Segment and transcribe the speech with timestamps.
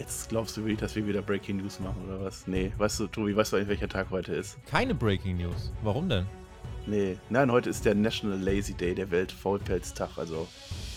[0.00, 2.46] Jetzt glaubst du wirklich, dass wir wieder Breaking News machen oder was?
[2.46, 4.56] Nee, weißt du, Tobi, weißt du eigentlich, welcher Tag heute ist?
[4.64, 5.70] Keine Breaking News.
[5.82, 6.24] Warum denn?
[6.86, 10.48] Nee, nein, heute ist der National Lazy Day, der Welt-Faulpelz-Tag, also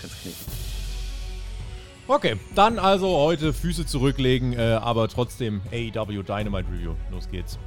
[0.02, 0.46] ganz knicken.
[2.08, 6.94] Okay, dann also heute Füße zurücklegen, äh, aber trotzdem AEW Dynamite Review.
[7.12, 7.60] Los geht's.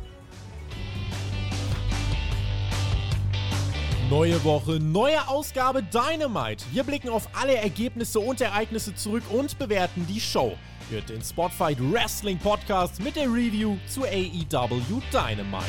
[4.09, 6.64] Neue Woche, neue Ausgabe Dynamite.
[6.73, 10.57] Wir blicken auf alle Ergebnisse und Ereignisse zurück und bewerten die Show.
[10.89, 15.67] Hört den Spotfight Wrestling Podcast mit der Review zu AEW Dynamite.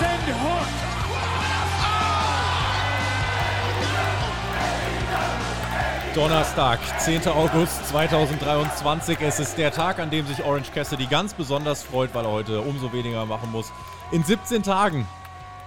[0.00, 0.66] Send Hook!
[6.16, 7.28] Donnerstag, 10.
[7.28, 9.20] August 2023.
[9.20, 12.60] Es ist der Tag, an dem sich Orange Cassidy ganz besonders freut, weil er heute
[12.62, 13.70] umso weniger machen muss.
[14.10, 15.06] In 17 Tagen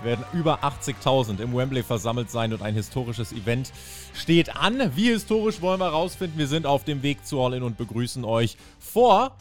[0.03, 3.71] werden über 80.000 im Wembley versammelt sein und ein historisches Event
[4.13, 4.91] steht an.
[4.95, 6.37] Wie historisch wollen wir rausfinden?
[6.37, 9.35] Wir sind auf dem Weg zu All In und begrüßen euch vor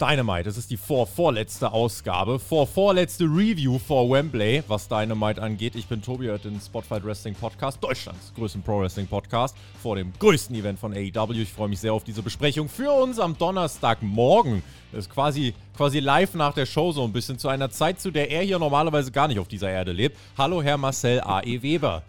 [0.00, 0.44] Dynamite.
[0.44, 5.76] Das ist die vor vorletzte Ausgabe, vor vorletzte Review vor Wembley, was Dynamite angeht.
[5.76, 10.12] Ich bin Tobi, hört den Spotfight Wrestling Podcast, Deutschlands größten Pro Wrestling Podcast, vor dem
[10.18, 11.32] größten Event von AEW.
[11.40, 14.62] Ich freue mich sehr auf diese Besprechung für uns am Donnerstagmorgen.
[14.90, 18.10] Das ist quasi, quasi live nach der Show so ein bisschen zu einer Zeit, zu
[18.10, 20.16] der er hier normalerweise gar nicht auf dieser Erde lebt.
[20.36, 21.62] Hallo, Herr Marcel A.E.
[21.62, 22.02] Weber.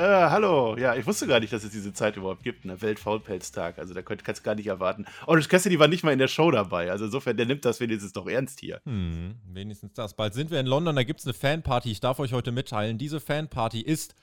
[0.00, 2.80] Äh, hallo, ja, ich wusste gar nicht, dass es diese Zeit überhaupt gibt, ne?
[2.80, 3.78] Weltfaulpelztag.
[3.78, 5.04] Also da könnt, kannst du gar nicht erwarten.
[5.26, 6.90] Orange Cassidy war nicht mal in der Show dabei.
[6.90, 8.80] Also insofern, der nimmt das wenigstens doch ernst hier.
[8.86, 10.14] Hm, wenigstens das.
[10.14, 11.90] Bald sind wir in London, da gibt es eine Fanparty.
[11.90, 14.14] Ich darf euch heute mitteilen, diese Fanparty ist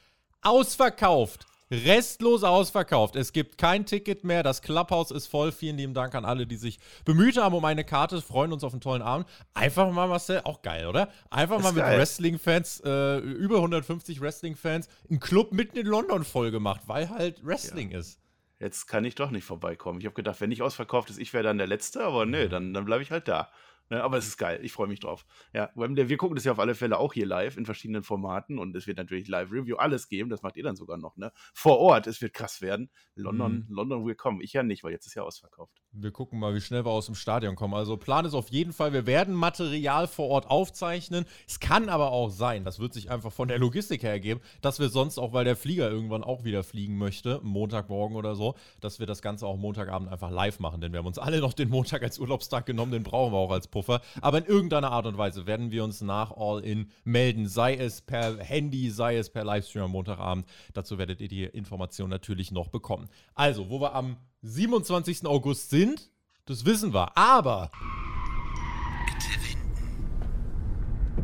[0.41, 1.45] ausverkauft.
[1.69, 3.15] Restlos ausverkauft.
[3.15, 4.43] Es gibt kein Ticket mehr.
[4.43, 5.51] Das Clubhouse ist voll.
[5.51, 8.21] Vielen lieben Dank an alle, die sich bemüht haben um eine Karte.
[8.21, 9.27] Freuen uns auf einen tollen Abend.
[9.53, 11.09] Einfach mal, Marcel, auch geil, oder?
[11.29, 11.83] Einfach Ist mal mit.
[11.83, 17.91] Wrestling-Fans, äh, über 150 Wrestling-Fans, einen Club mitten in London voll gemacht, weil halt Wrestling
[17.91, 18.19] ist.
[18.59, 19.99] Jetzt kann ich doch nicht vorbeikommen.
[19.99, 22.73] Ich habe gedacht, wenn nicht ausverkauft ist, ich wäre dann der Letzte, aber nö, dann,
[22.73, 23.51] dann bleibe ich halt da.
[23.89, 25.25] Ne, aber es ist geil, ich freue mich drauf.
[25.53, 28.75] Ja, wir gucken das ja auf alle Fälle auch hier live in verschiedenen Formaten und
[28.75, 31.31] es wird natürlich Live-Review alles geben, das macht ihr dann sogar noch, ne?
[31.53, 32.89] Vor Ort, es wird krass werden.
[33.15, 34.41] London, London will kommen.
[34.41, 35.81] Ich ja nicht, weil jetzt ist ja ausverkauft.
[35.99, 37.73] Wir gucken mal, wie schnell wir aus dem Stadion kommen.
[37.73, 41.25] Also Plan ist auf jeden Fall, wir werden Material vor Ort aufzeichnen.
[41.47, 44.79] Es kann aber auch sein, das wird sich einfach von der Logistik her ergeben, dass
[44.79, 48.99] wir sonst auch, weil der Flieger irgendwann auch wieder fliegen möchte, Montagmorgen oder so, dass
[48.99, 50.81] wir das Ganze auch Montagabend einfach live machen.
[50.81, 53.51] Denn wir haben uns alle noch den Montag als Urlaubstag genommen, den brauchen wir auch
[53.51, 54.01] als Puffer.
[54.21, 58.37] Aber in irgendeiner Art und Weise werden wir uns nach All-In melden, sei es per
[58.37, 60.45] Handy, sei es per Livestream am Montagabend.
[60.73, 63.09] Dazu werdet ihr die Information natürlich noch bekommen.
[63.33, 65.25] Also, wo wir am 27.
[65.25, 66.09] August sind,
[66.45, 67.15] das wissen wir.
[67.17, 67.71] Aber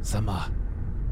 [0.01, 0.51] Sag mal,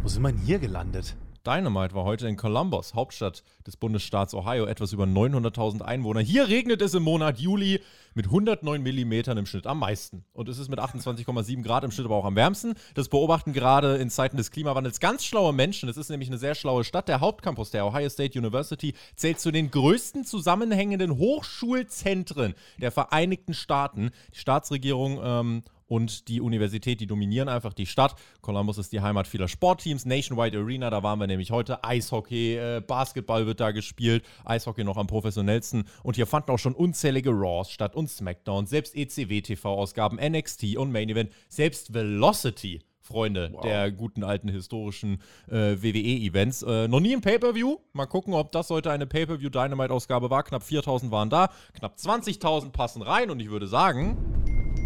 [0.02, 1.16] wo sind wir denn hier gelandet?
[1.46, 6.20] Dynamite war heute in Columbus, Hauptstadt des Bundesstaats Ohio, etwas über 900.000 Einwohner.
[6.20, 7.82] Hier regnet es im Monat Juli
[8.14, 10.24] mit 109 Millimetern im Schnitt am meisten.
[10.34, 12.76] Und es ist mit 28,7 Grad im Schnitt aber auch am wärmsten.
[12.94, 15.90] Das beobachten gerade in Zeiten des Klimawandels ganz schlaue Menschen.
[15.90, 17.08] Es ist nämlich eine sehr schlaue Stadt.
[17.08, 24.12] Der Hauptcampus der Ohio State University zählt zu den größten zusammenhängenden Hochschulzentren der Vereinigten Staaten.
[24.34, 28.16] Die Staatsregierung ähm, und die Universität, die dominieren einfach die Stadt.
[28.40, 30.06] Columbus ist die Heimat vieler Sportteams.
[30.06, 31.84] Nationwide Arena, da waren wir nämlich heute.
[31.84, 34.24] Eishockey, äh, Basketball wird da gespielt.
[34.46, 35.84] Eishockey noch am professionellsten.
[36.02, 41.10] Und hier fanden auch schon unzählige Raws statt und Smackdowns, selbst ECW-TV-Ausgaben, NXT und Main
[41.10, 42.80] Event, selbst Velocity.
[43.02, 46.64] Freunde der guten alten historischen äh, WWE-Events.
[46.64, 47.80] Äh, noch nie ein Pay-Per-View.
[47.92, 50.44] Mal gucken, ob das heute eine Pay-Per-View Dynamite-Ausgabe war.
[50.44, 51.50] Knapp 4000 waren da.
[51.74, 53.30] Knapp 20.000 passen rein.
[53.30, 54.42] Und ich würde sagen,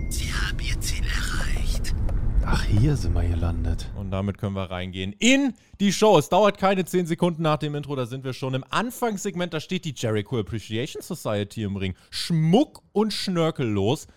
[0.10, 0.95] Sie haben Ihr Ziel.
[2.48, 3.90] Ach, hier sind wir gelandet.
[3.98, 6.18] Und damit können wir reingehen in die Show.
[6.20, 9.52] Es dauert keine 10 Sekunden nach dem Intro, da sind wir schon im Anfangssegment.
[9.54, 11.96] Da steht die Jericho Appreciation Society im Ring.
[12.12, 14.08] Schmuck und schnörkellos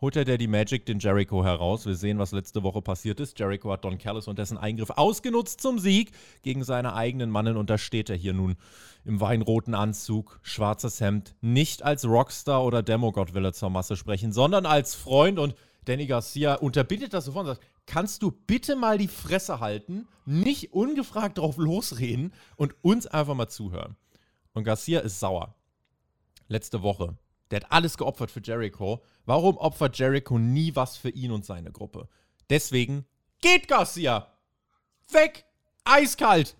[0.00, 1.84] holt der Daddy Magic den Jericho heraus.
[1.84, 3.38] Wir sehen, was letzte Woche passiert ist.
[3.40, 6.12] Jericho hat Don Callis und dessen Eingriff ausgenutzt zum Sieg
[6.42, 7.56] gegen seine eigenen Mannen.
[7.56, 8.56] Und da steht er hier nun
[9.04, 11.34] im weinroten Anzug, schwarzes Hemd.
[11.40, 15.40] Nicht als Rockstar oder Demogod will er zur Masse sprechen, sondern als Freund.
[15.40, 15.54] Und
[15.84, 20.72] Danny Garcia unterbittet das sofort und sagt, kannst du bitte mal die Fresse halten, nicht
[20.72, 23.96] ungefragt drauf losreden und uns einfach mal zuhören.
[24.52, 25.54] Und Garcia ist sauer.
[26.48, 27.16] Letzte Woche.
[27.50, 29.02] Der hat alles geopfert für Jericho.
[29.26, 32.08] Warum opfert Jericho nie was für ihn und seine Gruppe?
[32.48, 33.06] Deswegen
[33.40, 34.28] geht Garcia.
[35.10, 35.44] Weg.
[35.84, 36.56] Eiskalt.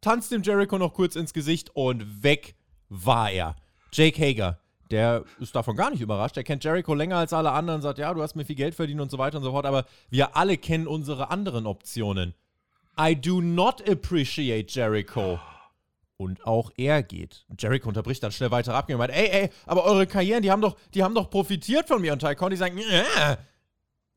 [0.00, 2.56] Tanzt dem Jericho noch kurz ins Gesicht und weg
[2.88, 3.56] war er.
[3.92, 6.36] Jake Hager, der ist davon gar nicht überrascht.
[6.36, 9.00] Er kennt Jericho länger als alle anderen, sagt, ja, du hast mir viel Geld verdient
[9.00, 12.34] und so weiter und so fort, aber wir alle kennen unsere anderen Optionen.
[12.98, 15.40] I do not appreciate Jericho.
[16.16, 17.44] Und auch er geht.
[17.58, 20.62] Jericho unterbricht dann schnell weiter ab und meint, ey, ey, aber eure Karrieren, die haben
[20.62, 22.12] doch, die haben doch profitiert von mir.
[22.12, 23.36] Und Ty Conti sagt, äh,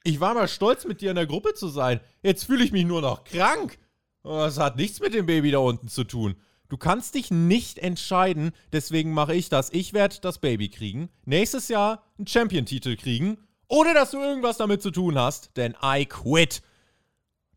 [0.03, 1.99] ich war mal stolz, mit dir in der Gruppe zu sein.
[2.21, 3.79] Jetzt fühle ich mich nur noch krank.
[4.23, 6.35] Das hat nichts mit dem Baby da unten zu tun.
[6.69, 9.71] Du kannst dich nicht entscheiden, deswegen mache ich das.
[9.71, 13.37] Ich werde das Baby kriegen, nächstes Jahr einen Champion-Titel kriegen,
[13.69, 16.61] ohne dass du irgendwas damit zu tun hast, denn I quit.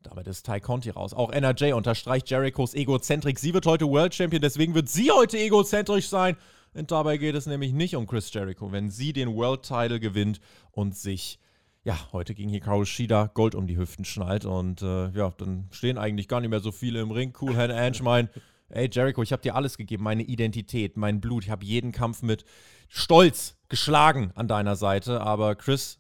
[0.03, 1.13] Damit ist Ty Conti raus.
[1.13, 3.39] Auch NRJ unterstreicht Jerichos Egozentrik.
[3.39, 6.37] Sie wird heute World Champion, deswegen wird sie heute egozentrisch sein.
[6.73, 10.41] Und dabei geht es nämlich nicht um Chris Jericho, wenn sie den World Title gewinnt
[10.71, 11.39] und sich,
[11.83, 14.45] ja, heute gegen Hikaru Shida Gold um die Hüften schnallt.
[14.45, 17.35] Und äh, ja, dann stehen eigentlich gar nicht mehr so viele im Ring.
[17.41, 18.31] Cool Hand Ange meint,
[18.71, 21.45] ey Jericho, ich habe dir alles gegeben, meine Identität, mein Blut.
[21.45, 22.45] Ich habe jeden Kampf mit
[22.89, 25.21] Stolz geschlagen an deiner Seite.
[25.21, 25.99] Aber Chris,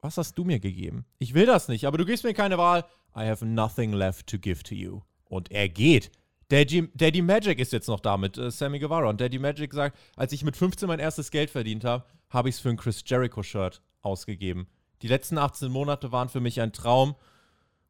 [0.00, 1.04] was hast du mir gegeben?
[1.18, 2.84] Ich will das nicht, aber du gibst mir keine Wahl.
[3.16, 5.00] I have nothing left to give to you.
[5.24, 6.10] Und er geht.
[6.48, 9.08] Daddy, Daddy Magic ist jetzt noch da mit äh, Sammy Guevara.
[9.08, 12.54] Und Daddy Magic sagt, als ich mit 15 mein erstes Geld verdient habe, habe ich
[12.54, 14.66] es für ein Chris Jericho-Shirt ausgegeben.
[15.02, 17.16] Die letzten 18 Monate waren für mich ein Traum.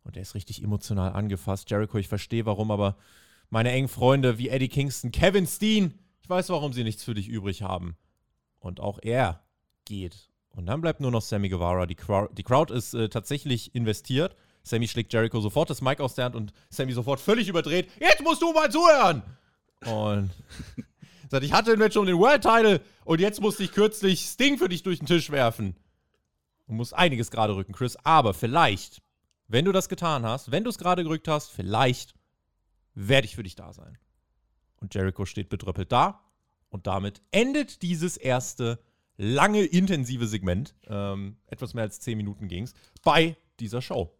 [0.02, 1.70] Und er ist richtig emotional angefasst.
[1.70, 2.96] Jericho, ich verstehe warum, aber
[3.50, 7.28] meine engen Freunde wie Eddie Kingston, Kevin Steen, ich weiß, warum sie nichts für dich
[7.28, 7.96] übrig haben.
[8.58, 9.42] Und auch er
[9.84, 10.28] geht.
[10.50, 11.86] Und dann bleibt nur noch Sammy Guevara.
[11.86, 14.36] Die, Crowd, die Crowd ist äh, tatsächlich investiert.
[14.62, 17.88] Sammy schlägt Jericho sofort das Mic aus der Hand und Sammy sofort völlig überdreht.
[18.00, 19.22] Jetzt musst du mal zuhören!
[19.86, 20.30] Und
[21.30, 24.68] sagt, ich hatte jetzt schon den World Title und jetzt musste ich kürzlich Sting für
[24.68, 25.76] dich durch den Tisch werfen.
[26.66, 27.96] Und muss einiges gerade rücken, Chris.
[28.04, 29.00] Aber vielleicht,
[29.46, 32.18] wenn du das getan hast, wenn du es gerade gerückt hast, vielleicht
[32.98, 33.96] werde ich für dich da sein.
[34.80, 36.24] Und Jericho steht bedröppelt da.
[36.68, 38.78] Und damit endet dieses erste
[39.16, 40.74] lange, intensive Segment.
[40.86, 44.14] Ähm, etwas mehr als 10 Minuten ging es bei dieser Show.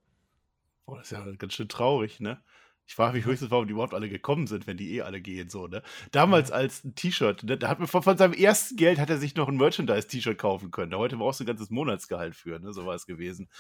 [0.87, 2.41] Boah, das ist ja ganz schön traurig, ne?
[2.89, 5.51] Ich frage mich höchstens, warum die überhaupt alle gekommen sind, wenn die eh alle gehen,
[5.51, 5.83] so, ne?
[6.11, 9.19] Damals als ein T-Shirt, ne, da hat man von, von, seinem ersten Geld hat er
[9.19, 10.97] sich noch ein Merchandise-T-Shirt kaufen können.
[10.97, 12.73] Heute brauchst du ein ganzes Monatsgehalt für, ne?
[12.73, 13.51] So war es gewesen.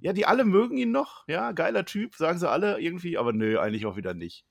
[0.00, 3.60] Ja, die alle mögen ihn noch, ja, geiler Typ, sagen sie alle irgendwie, aber nö,
[3.60, 4.44] eigentlich auch wieder nicht.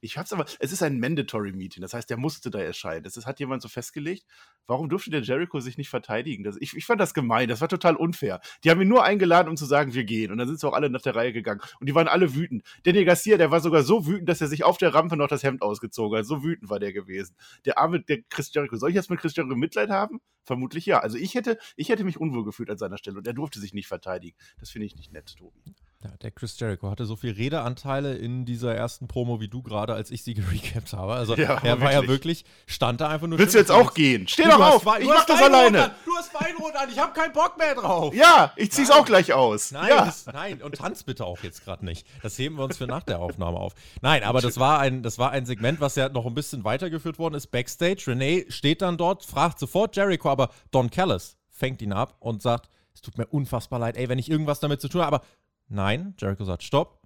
[0.00, 3.02] Ich hab's aber, es ist ein Mandatory Meeting, das heißt, der musste da erscheinen.
[3.02, 4.24] Das ist, hat jemand so festgelegt.
[4.66, 6.44] Warum durfte der Jericho sich nicht verteidigen?
[6.44, 8.40] Das, ich, ich fand das gemein, das war total unfair.
[8.62, 10.30] Die haben ihn nur eingeladen, um zu sagen, wir gehen.
[10.30, 11.60] Und dann sind sie auch alle nach der Reihe gegangen.
[11.80, 12.62] Und die waren alle wütend.
[12.84, 15.42] Danny Garcia, der war sogar so wütend, dass er sich auf der Rampe noch das
[15.42, 16.26] Hemd ausgezogen hat.
[16.26, 17.34] So wütend war der gewesen.
[17.64, 18.76] Der arme, der Chris Jericho.
[18.76, 20.20] Soll ich jetzt mit Chris Jericho Mitleid haben?
[20.44, 21.00] Vermutlich ja.
[21.00, 23.74] Also ich hätte, ich hätte mich unwohl gefühlt an seiner Stelle und er durfte sich
[23.74, 24.36] nicht verteidigen.
[24.60, 25.74] Das finde ich nicht nett, Tobi.
[26.04, 29.94] Ja, der Chris Jericho hatte so viel Redeanteile in dieser ersten Promo wie du gerade,
[29.94, 31.14] als ich sie gerecapt habe.
[31.14, 31.92] Also ja, er war wirklich.
[31.92, 33.36] ja wirklich, stand da einfach nur.
[33.36, 34.28] Willst du jetzt auch gehen?
[34.28, 35.00] Steh doch auf!
[35.00, 35.86] ich mach das alleine!
[35.86, 35.90] An.
[36.04, 38.14] Du hast Weinrot an, ich hab keinen Bock mehr drauf!
[38.14, 38.98] Ja, ich zieh's nein.
[38.98, 39.72] auch gleich aus.
[39.72, 40.04] Nein, ja.
[40.04, 42.06] das, nein, und tanz bitte auch jetzt gerade nicht.
[42.22, 43.74] Das heben wir uns für nach der Aufnahme auf.
[44.00, 47.18] Nein, aber das war ein, das war ein Segment, was ja noch ein bisschen weitergeführt
[47.18, 47.48] worden ist.
[47.48, 52.40] Backstage, Renee steht dann dort, fragt sofort Jericho, aber Don Callis fängt ihn ab und
[52.40, 52.68] sagt,
[52.98, 55.24] es tut mir unfassbar leid, ey, wenn ich irgendwas damit zu tun habe, aber
[55.68, 57.02] Nein, Jericho sagt Stopp.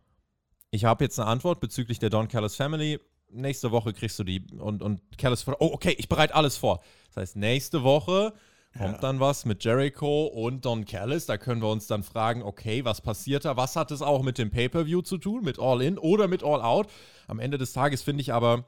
[0.71, 3.01] Ich habe jetzt eine Antwort bezüglich der Don Callis Family.
[3.31, 4.47] Nächste Woche kriegst du die.
[4.59, 6.81] Und, und Callis, oh, okay, ich bereite alles vor.
[7.09, 8.33] Das heißt, nächste Woche
[8.77, 8.99] kommt ja.
[9.01, 11.27] dann was mit Jericho und Don Callis.
[11.27, 13.57] Da können wir uns dann fragen, okay, was passiert da?
[13.57, 15.45] Was hat es auch mit dem Pay-Per-View zu tun?
[15.45, 16.89] Mit All In oder mit All Out?
[17.27, 18.65] Am Ende des Tages finde ich aber,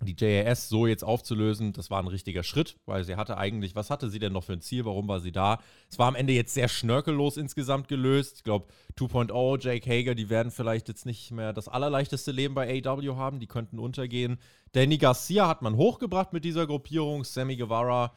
[0.00, 3.90] die JAS so jetzt aufzulösen, das war ein richtiger Schritt, weil sie hatte eigentlich, was
[3.90, 5.58] hatte sie denn noch für ein Ziel, warum war sie da?
[5.90, 8.36] Es war am Ende jetzt sehr schnörkellos insgesamt gelöst.
[8.36, 12.82] Ich glaube, 2.0, Jake Hager, die werden vielleicht jetzt nicht mehr das allerleichteste Leben bei
[12.84, 14.38] AW haben, die könnten untergehen.
[14.72, 18.12] Danny Garcia hat man hochgebracht mit dieser Gruppierung, Sammy Guevara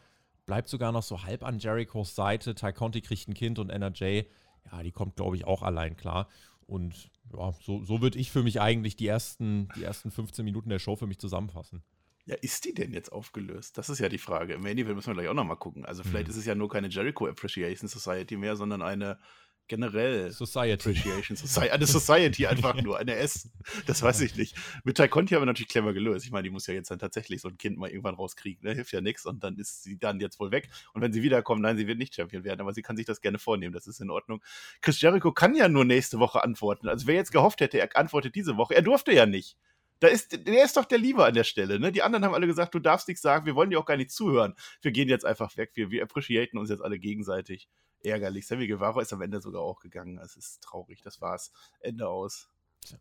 [0.46, 4.24] bleibt sogar noch so halb an Jerichos Seite, Ty Conti kriegt ein Kind und NRJ,
[4.72, 6.28] ja, die kommt, glaube ich, auch allein klar.
[6.72, 10.70] Und ja, so, so würde ich für mich eigentlich die ersten, die ersten 15 Minuten
[10.70, 11.84] der Show für mich zusammenfassen.
[12.24, 13.78] Ja, ist die denn jetzt aufgelöst?
[13.78, 14.54] Das ist ja die Frage.
[14.54, 15.84] Im Main Event müssen wir gleich auch nochmal gucken.
[15.84, 16.32] Also vielleicht mhm.
[16.32, 19.20] ist es ja nur keine Jericho Appreciation Society mehr, sondern eine
[19.72, 20.74] generell Society.
[20.74, 21.72] Appreciation Society.
[21.72, 23.50] Eine Society einfach nur, eine S.
[23.86, 24.58] Das weiß ich nicht.
[24.84, 26.26] Mit Tai Conti haben wir natürlich clever gelöst.
[26.26, 28.68] Ich meine, die muss ja jetzt dann tatsächlich so ein Kind mal irgendwann rauskriegen.
[28.68, 28.76] Ne?
[28.76, 29.26] Hilft ja nichts.
[29.26, 30.70] Und dann ist sie dann jetzt wohl weg.
[30.94, 33.22] Und wenn sie wiederkommt, nein, sie wird nicht Champion werden, aber sie kann sich das
[33.22, 33.74] gerne vornehmen.
[33.74, 34.44] Das ist in Ordnung.
[34.82, 36.90] Chris Jericho kann ja nur nächste Woche antworten.
[36.90, 39.56] Also wer jetzt gehofft hätte, er antwortet diese Woche, er durfte ja nicht.
[40.02, 41.80] Da ist, der ist doch der Lieber an der Stelle.
[41.80, 41.92] Ne?
[41.92, 44.12] Die anderen haben alle gesagt, du darfst nichts sagen, wir wollen dir auch gar nicht
[44.12, 44.56] zuhören.
[44.82, 47.70] Wir gehen jetzt einfach weg, wir, wir appreciaten uns jetzt alle gegenseitig
[48.04, 48.48] ärgerlich.
[48.48, 50.18] Sammy Guevara ist am Ende sogar auch gegangen.
[50.18, 51.02] Es ist traurig.
[51.04, 51.52] Das war's.
[51.82, 52.50] Ende aus.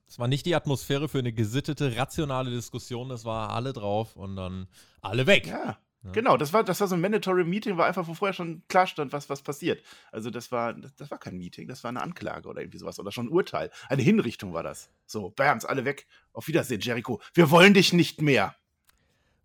[0.07, 3.11] Es war nicht die Atmosphäre für eine gesittete, rationale Diskussion.
[3.11, 4.69] Es war alle drauf und dann
[5.01, 5.47] alle weg.
[5.47, 5.79] Ja.
[6.03, 6.13] Ja.
[6.13, 8.87] Genau, das war, das war so ein Mandatory Meeting, war einfach, wo vorher schon klar
[8.87, 9.83] stand, was, was passiert.
[10.13, 12.99] Also das war, das, das war kein Meeting, das war eine Anklage oder irgendwie sowas.
[12.99, 13.71] Oder schon ein Urteil.
[13.89, 14.89] Eine Hinrichtung war das.
[15.07, 16.07] So, bams, alle weg.
[16.33, 17.21] Auf Wiedersehen, Jericho.
[17.35, 18.55] Wir wollen dich nicht mehr.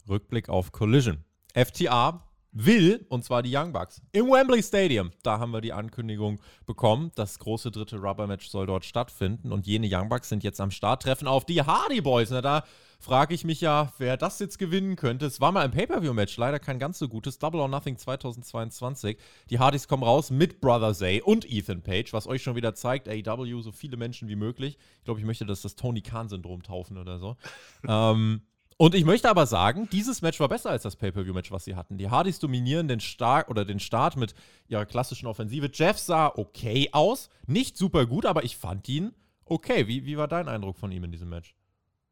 [0.07, 1.23] Rückblick auf Collision.
[1.53, 5.11] FTA will, und zwar die Young Bucks, im Wembley Stadium.
[5.23, 7.11] Da haben wir die Ankündigung bekommen.
[7.15, 9.51] Das große dritte Rubber-Match soll dort stattfinden.
[9.51, 12.29] Und jene Young Bucks sind jetzt am Start, treffen auf die Hardy Boys.
[12.29, 12.63] Na, da
[13.05, 15.27] frage ich mich ja, wer das jetzt gewinnen könnte.
[15.27, 17.37] Es war mal ein Pay-Per-View-Match, leider kein ganz so gutes.
[17.37, 19.17] Double or Nothing 2022.
[19.51, 23.07] Die Hardys kommen raus mit Brother Zay und Ethan Page, was euch schon wieder zeigt,
[23.07, 24.79] AEW, so viele Menschen wie möglich.
[24.97, 27.37] Ich glaube, ich möchte das das Tony Khan-Syndrom taufen oder so.
[27.87, 28.41] ähm,
[28.77, 31.99] und ich möchte aber sagen, dieses Match war besser als das Pay-Per-View-Match, was sie hatten.
[31.99, 34.33] Die Hardys dominieren den Start oder den Start mit
[34.67, 35.69] ihrer klassischen Offensive.
[35.71, 39.13] Jeff sah okay aus, nicht super gut, aber ich fand ihn
[39.45, 39.87] okay.
[39.87, 41.55] Wie, wie war dein Eindruck von ihm in diesem Match?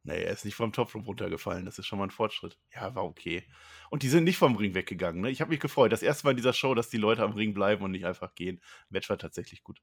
[0.05, 1.65] Nee, er ist nicht vom Topflop runtergefallen.
[1.65, 2.57] Das ist schon mal ein Fortschritt.
[2.75, 3.43] Ja, war okay.
[3.89, 5.21] Und die sind nicht vom Ring weggegangen.
[5.21, 5.29] Ne?
[5.29, 5.93] Ich habe mich gefreut.
[5.93, 8.35] Das erste Mal in dieser Show, dass die Leute am Ring bleiben und nicht einfach
[8.35, 8.61] gehen.
[8.89, 9.79] Match war tatsächlich gut.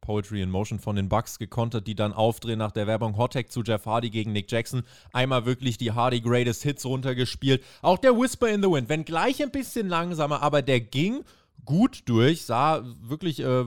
[0.00, 3.62] Poetry in Motion von den Bucks gekontert, die dann aufdrehen nach der Werbung Hottech zu
[3.62, 4.82] Jeff Hardy gegen Nick Jackson.
[5.12, 7.64] Einmal wirklich die Hardy Greatest Hits runtergespielt.
[7.82, 11.24] Auch der Whisper in the Wind, wenn gleich ein bisschen langsamer, aber der ging
[11.64, 13.64] gut durch, sah wirklich äh,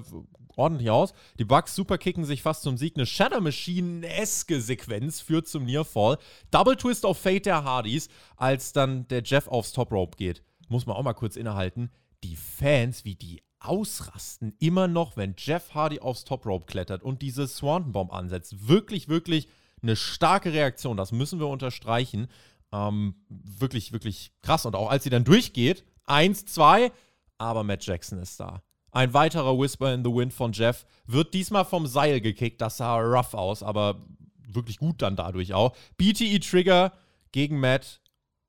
[0.56, 1.14] ordentlich aus.
[1.40, 2.96] Die Bucks superkicken sich fast zum Sieg.
[2.96, 6.18] Eine Shadow Machine-eske Sequenz führt zum Nearfall.
[6.52, 10.44] Double Twist of Fate der Hardys, als dann der Jeff aufs Top Rope geht.
[10.70, 11.92] Muss man auch mal kurz innehalten.
[12.24, 17.22] Die Fans, wie die ausrasten, immer noch, wenn Jeff Hardy aufs Top Rope klettert und
[17.22, 18.68] diese Swanton Bomb ansetzt.
[18.68, 19.48] Wirklich, wirklich
[19.82, 20.98] eine starke Reaktion.
[20.98, 22.28] Das müssen wir unterstreichen.
[22.72, 24.66] Ähm, wirklich, wirklich krass.
[24.66, 26.92] Und auch als sie dann durchgeht, eins, zwei,
[27.38, 28.64] aber Matt Jackson ist da.
[28.94, 32.62] Ein weiterer Whisper in the Wind von Jeff wird diesmal vom Seil gekickt.
[32.62, 34.06] Das sah rough aus, aber
[34.48, 35.76] wirklich gut dann dadurch auch.
[35.98, 36.94] BTE Trigger
[37.32, 38.02] gegen Matt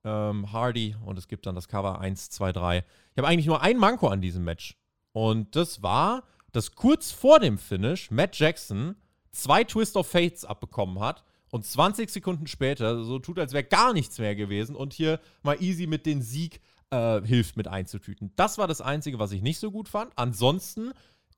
[0.05, 2.79] ähm, Hardy und es gibt dann das Cover 1, 2, 3.
[2.79, 2.85] Ich
[3.19, 4.77] habe eigentlich nur ein Manko an diesem Match.
[5.13, 8.97] Und das war, dass kurz vor dem Finish Matt Jackson
[9.31, 13.95] zwei Twist of Fates abbekommen hat und 20 Sekunden später so tut, als wäre gar
[13.95, 16.61] nichts mehr gewesen und hier mal easy mit den Sieg
[16.95, 18.33] äh, hilft mit einzutüten.
[18.37, 20.13] Das war das Einzige, was ich nicht so gut fand.
[20.17, 20.93] Ansonsten,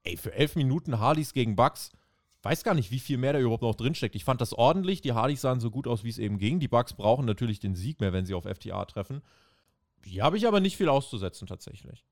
[0.05, 1.91] ey, für elf Minuten Hardys gegen Bucks,
[2.43, 4.15] weiß gar nicht, wie viel mehr da überhaupt noch drinsteckt.
[4.15, 5.01] Ich fand das ordentlich.
[5.01, 6.61] Die Hardys sahen so gut aus, wie es eben ging.
[6.61, 9.23] Die Bucks brauchen natürlich den Sieg mehr, wenn sie auf FTA treffen.
[10.05, 12.05] Hier habe ich aber nicht viel auszusetzen tatsächlich.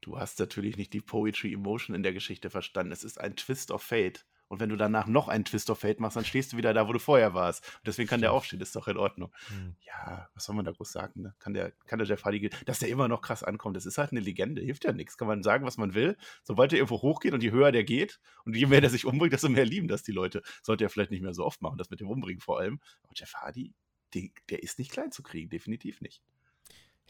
[0.00, 2.92] Du hast natürlich nicht die Poetry Emotion in der Geschichte verstanden.
[2.92, 4.24] Es ist ein Twist of Fate.
[4.48, 6.88] Und wenn du danach noch einen Twist of Fate machst, dann stehst du wieder da,
[6.88, 7.64] wo du vorher warst.
[7.78, 9.32] Und deswegen kann der aufstehen, ist doch in Ordnung.
[9.48, 9.74] Hm.
[9.84, 11.22] Ja, was soll man da groß sagen?
[11.22, 11.34] Ne?
[11.38, 14.12] Kann, der, kann der Jeff Hardy, dass der immer noch krass ankommt, das ist halt
[14.12, 15.18] eine Legende, hilft ja nichts.
[15.18, 16.16] Kann man sagen, was man will.
[16.44, 19.32] Sobald der irgendwo hochgeht und je höher der geht und je mehr der sich umbringt,
[19.32, 20.42] desto mehr lieben das die Leute.
[20.62, 22.80] Sollte er vielleicht nicht mehr so oft machen, das mit dem Umbringen vor allem.
[23.02, 23.74] Aber Jeff Hardy,
[24.14, 26.22] der, der ist nicht klein zu kriegen, definitiv nicht.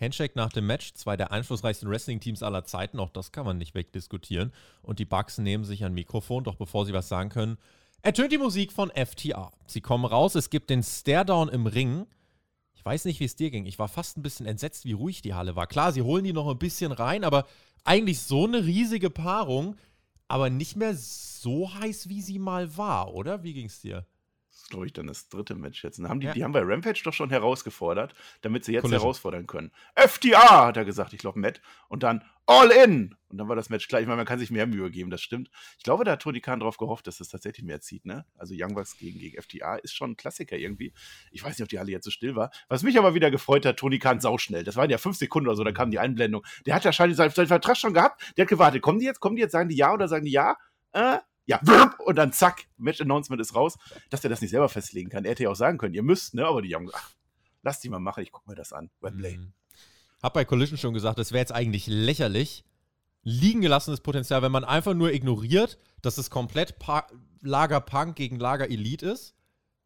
[0.01, 3.75] Handshake nach dem Match, zwei der einflussreichsten Wrestling-Teams aller Zeiten, auch das kann man nicht
[3.75, 4.53] wegdiskutieren.
[4.83, 7.57] Und die Bucks nehmen sich ein Mikrofon, doch bevor sie was sagen können,
[8.03, 9.51] ertönt die Musik von FTR.
[9.67, 12.07] Sie kommen raus, es gibt den Staredown im Ring.
[12.75, 13.65] Ich weiß nicht, wie es dir ging.
[13.67, 15.67] Ich war fast ein bisschen entsetzt, wie ruhig die Halle war.
[15.67, 17.47] Klar, sie holen die noch ein bisschen rein, aber
[17.85, 19.77] eigentlich so eine riesige Paarung,
[20.29, 23.43] aber nicht mehr so heiß, wie sie mal war, oder?
[23.43, 24.07] Wie ging es dir?
[24.67, 26.01] Ist, glaube ich, dann das dritte Match jetzt.
[26.01, 26.33] Und haben die, Ja.
[26.33, 29.01] die haben bei Rampage doch schon herausgefordert, damit sie jetzt Collision.
[29.01, 29.71] herausfordern können.
[29.95, 31.61] FTA, hat er gesagt, ich glaube, Matt.
[31.89, 33.15] Und dann All In.
[33.29, 34.01] Und dann war das Match klar.
[34.01, 35.51] Ich meine, man kann sich mehr Mühe geben, das stimmt.
[35.79, 38.25] Ich glaube, da hat Tony Khan drauf gehofft, dass das tatsächlich mehr zieht, ne?
[38.37, 40.93] Also Young Bucks gegen, gegen FTA ist schon ein Klassiker irgendwie.
[41.31, 42.51] Ich weiß nicht, ob die Halle jetzt so still war.
[42.69, 44.65] Was mich aber wieder gefreut hat, Tony Khan sauschnell.
[44.65, 46.45] Das waren ja fünf Sekunden oder so, da kam die Einblendung.
[46.67, 48.21] Der hat ja scheinbar seinen, seinen Vertrag schon gehabt.
[48.37, 48.83] Der hat gewartet.
[48.83, 49.21] Kommen die jetzt?
[49.21, 49.53] Kommen die jetzt?
[49.53, 50.57] Sagen die ja oder sagen die ja?
[50.93, 51.61] Äh, ja,
[52.05, 53.79] und dann zack, Match-Announcement ist raus,
[54.11, 55.25] dass er das nicht selber festlegen kann.
[55.25, 56.45] Er hätte ja auch sagen können, ihr müsst, ne?
[56.47, 57.13] Aber die haben gesagt, ach,
[57.63, 58.91] lass die mal machen, ich guck mir das an.
[59.01, 59.39] Wembley.
[59.39, 59.53] Mhm.
[60.23, 62.65] Hab bei Collision schon gesagt, es wäre jetzt eigentlich lächerlich,
[63.23, 67.07] liegen gelassenes Potenzial, wenn man einfach nur ignoriert, dass es komplett pa
[67.43, 69.35] Lager Punk gegen Lager Elite ist.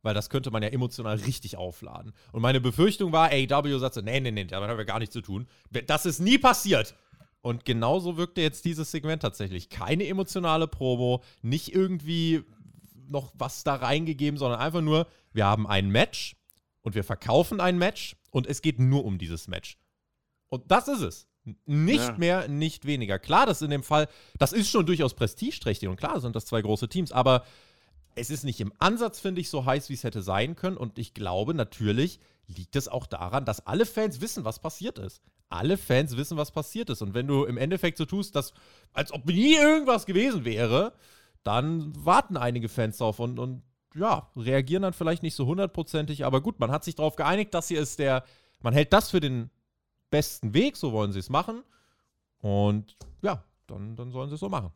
[0.02, 2.14] Weil das könnte man ja emotional richtig aufladen.
[2.33, 5.12] Und meine Befürchtung war, AEW sagt so, nee, nee, nee, damit haben wir gar nichts
[5.12, 5.47] zu tun.
[5.87, 6.95] Das ist nie passiert.
[7.42, 9.70] Und genauso wirkte jetzt dieses Segment tatsächlich.
[9.70, 12.42] Keine emotionale Promo, nicht irgendwie
[13.09, 16.37] noch was da reingegeben, sondern einfach nur, wir haben ein Match
[16.82, 19.78] und wir verkaufen ein Match und es geht nur um dieses Match.
[20.49, 21.26] Und das ist es.
[21.64, 22.18] Nicht Ja.
[22.18, 23.18] mehr, nicht weniger.
[23.18, 26.61] Klar, das in dem Fall, das ist schon durchaus prestigeträchtig und klar sind das zwei
[26.61, 27.44] große Teams, aber
[28.14, 30.76] es ist nicht im Ansatz, finde ich, so heiß, wie es hätte sein können.
[30.76, 35.23] Und ich glaube, natürlich liegt es auch daran, dass alle Fans wissen, was passiert ist.
[35.50, 37.02] Alle Fans wissen, was passiert ist.
[37.02, 38.54] Und wenn du im Endeffekt so tust, dass,
[38.92, 40.95] als ob nie irgendwas gewesen wäre,
[41.42, 43.62] dann warten einige Fans drauf und, und
[43.95, 46.25] ja, reagieren dann vielleicht nicht so hundertprozentig.
[46.25, 48.25] Aber gut, man hat sich darauf geeinigt, das hier ist der,
[48.61, 49.50] man hält das für den
[50.11, 51.62] besten Weg, so wollen sie es machen.
[52.38, 54.73] Und ja, dann, dann sollen sie es so machen.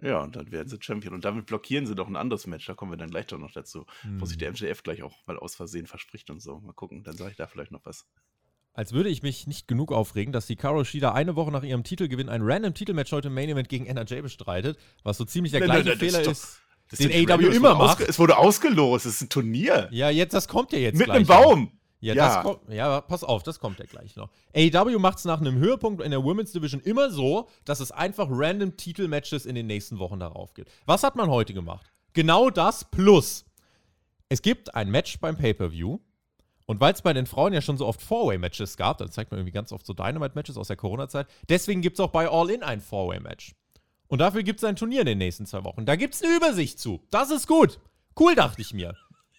[0.00, 1.14] Ja, und dann werden sie Champion.
[1.14, 2.66] Und damit blockieren sie doch ein anderes Match.
[2.66, 3.84] Da kommen wir dann gleich doch noch dazu.
[4.18, 6.60] Wo sich der MJF gleich auch mal aus Versehen verspricht und so.
[6.60, 8.06] Mal gucken, dann sage ich da vielleicht noch was.
[8.78, 12.28] Als würde ich mich nicht genug aufregen, dass Hikaru Shida eine Woche nach ihrem Titelgewinn
[12.28, 15.82] ein random Titelmatch heute im Main Event gegen NRJ bestreitet, was so ziemlich der Nein,
[15.82, 18.02] gleiche nein, nein, Fehler ist Das den es immer macht.
[18.02, 19.88] Es wurde ausgelost, es ist ein Turnier.
[19.90, 21.26] Ja, jetzt, das kommt ja jetzt Mit einem.
[21.26, 21.72] Baum.
[21.98, 22.36] Ja, Ja.
[22.36, 24.30] Das kommt, ja, pass auf, das kommt ja gleich noch.
[24.54, 28.28] AEW macht es nach einem Höhepunkt in der Women's Division immer so, dass es einfach
[28.30, 30.70] random Titelmatches in den nächsten Wochen darauf gibt.
[30.86, 31.92] Was hat man heute gemacht?
[32.12, 33.44] Genau das plus.
[34.28, 35.98] Es gibt ein Match beim Pay-Per-View.
[36.68, 39.40] Und weil es bei den Frauen ja schon so oft Four-Way-Matches gab, dann zeigt man
[39.40, 42.62] irgendwie ganz oft so Dynamite-Matches aus der Corona-Zeit, deswegen gibt es auch bei All In
[42.62, 43.54] ein Four-Way-Match.
[44.06, 45.86] Und dafür gibt es ein Turnier in den nächsten zwei Wochen.
[45.86, 47.00] Da gibt es eine Übersicht zu.
[47.10, 47.80] Das ist gut.
[48.20, 48.94] Cool, dachte ich mir.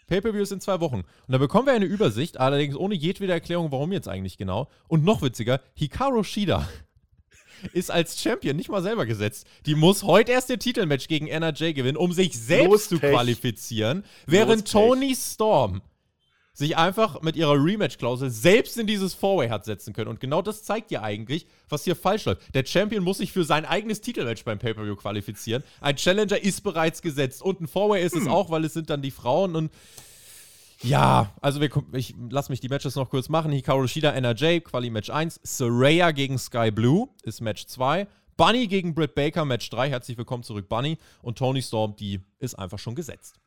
[0.07, 1.01] Pay-Per-View ist in zwei Wochen.
[1.01, 4.67] Und da bekommen wir eine Übersicht, allerdings ohne jedwede Erklärung, warum jetzt eigentlich genau.
[4.88, 6.67] Und noch witziger, Hikaru Shida
[7.74, 9.45] ist als Champion nicht mal selber gesetzt.
[9.67, 13.12] Die muss heute erst ihr Titelmatch gegen NRJ gewinnen, um sich selbst Bloß zu Pech.
[13.12, 14.71] qualifizieren, während.
[14.71, 15.83] Tony Storm
[16.59, 20.09] sich einfach mit ihrer Rematch-Klausel selbst in dieses Four-Way hat setzen können.
[20.09, 22.53] Und genau das zeigt ja eigentlich, was hier falsch läuft.
[22.53, 25.63] Der Champion muss sich für sein eigenes Titelmatch beim Pay-Per-View qualifizieren.
[25.81, 27.41] Ein Challenger ist bereits gesetzt.
[27.41, 29.71] Und ein Four-Way ist es auch, weil es sind dann die Frauen und
[30.81, 33.51] ja, also wir, ich lass mich die Matches noch kurz machen.
[33.51, 35.41] Hikaru Shida, NRJ, Quali Match 1.
[35.43, 38.07] Soraya gegen Sky Blue ist Match 2.
[38.37, 39.89] Bunny gegen Britt Baker, Match 3.
[39.89, 40.97] Herzlich willkommen zurück, Bunny.
[41.21, 43.41] Und Tony Storm, die ist einfach schon gesetzt.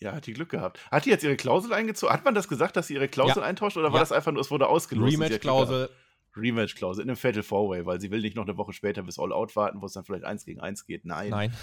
[0.00, 0.80] Ja, hat die Glück gehabt.
[0.90, 2.12] Hat die jetzt ihre Klausel eingezogen?
[2.12, 3.48] Hat man das gesagt, dass sie ihre Klausel Ja.
[3.48, 4.00] eintauscht oder war Ja.
[4.00, 5.12] das einfach nur, es wurde ausgelost?
[5.14, 5.88] Rematch-Klausel.
[6.36, 9.32] Rematch-Klausel in einem Fatal Four-Way, weil sie will nicht noch eine Woche später bis All
[9.32, 11.04] Out warten, wo es dann vielleicht eins gegen eins geht.
[11.04, 11.54] Nein, Nein.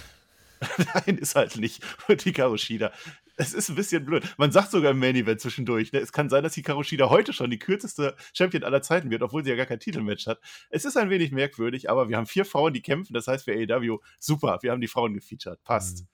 [1.06, 1.82] nein, ist halt nicht.
[2.08, 2.92] Und Hikaru Shida,
[3.36, 4.24] es ist ein bisschen blöd.
[4.38, 7.32] Man sagt sogar im Main Event zwischendurch, ne, es kann sein, dass Hikaru Shida heute
[7.32, 10.40] schon die kürzeste Champion aller Zeiten wird, obwohl sie ja gar kein Titelmatch hat.
[10.70, 13.52] Es ist ein wenig merkwürdig, aber wir haben vier Frauen, die kämpfen, das heißt für
[13.52, 15.62] AEW, super, wir haben die Frauen gefeatured.
[15.64, 16.06] Passt.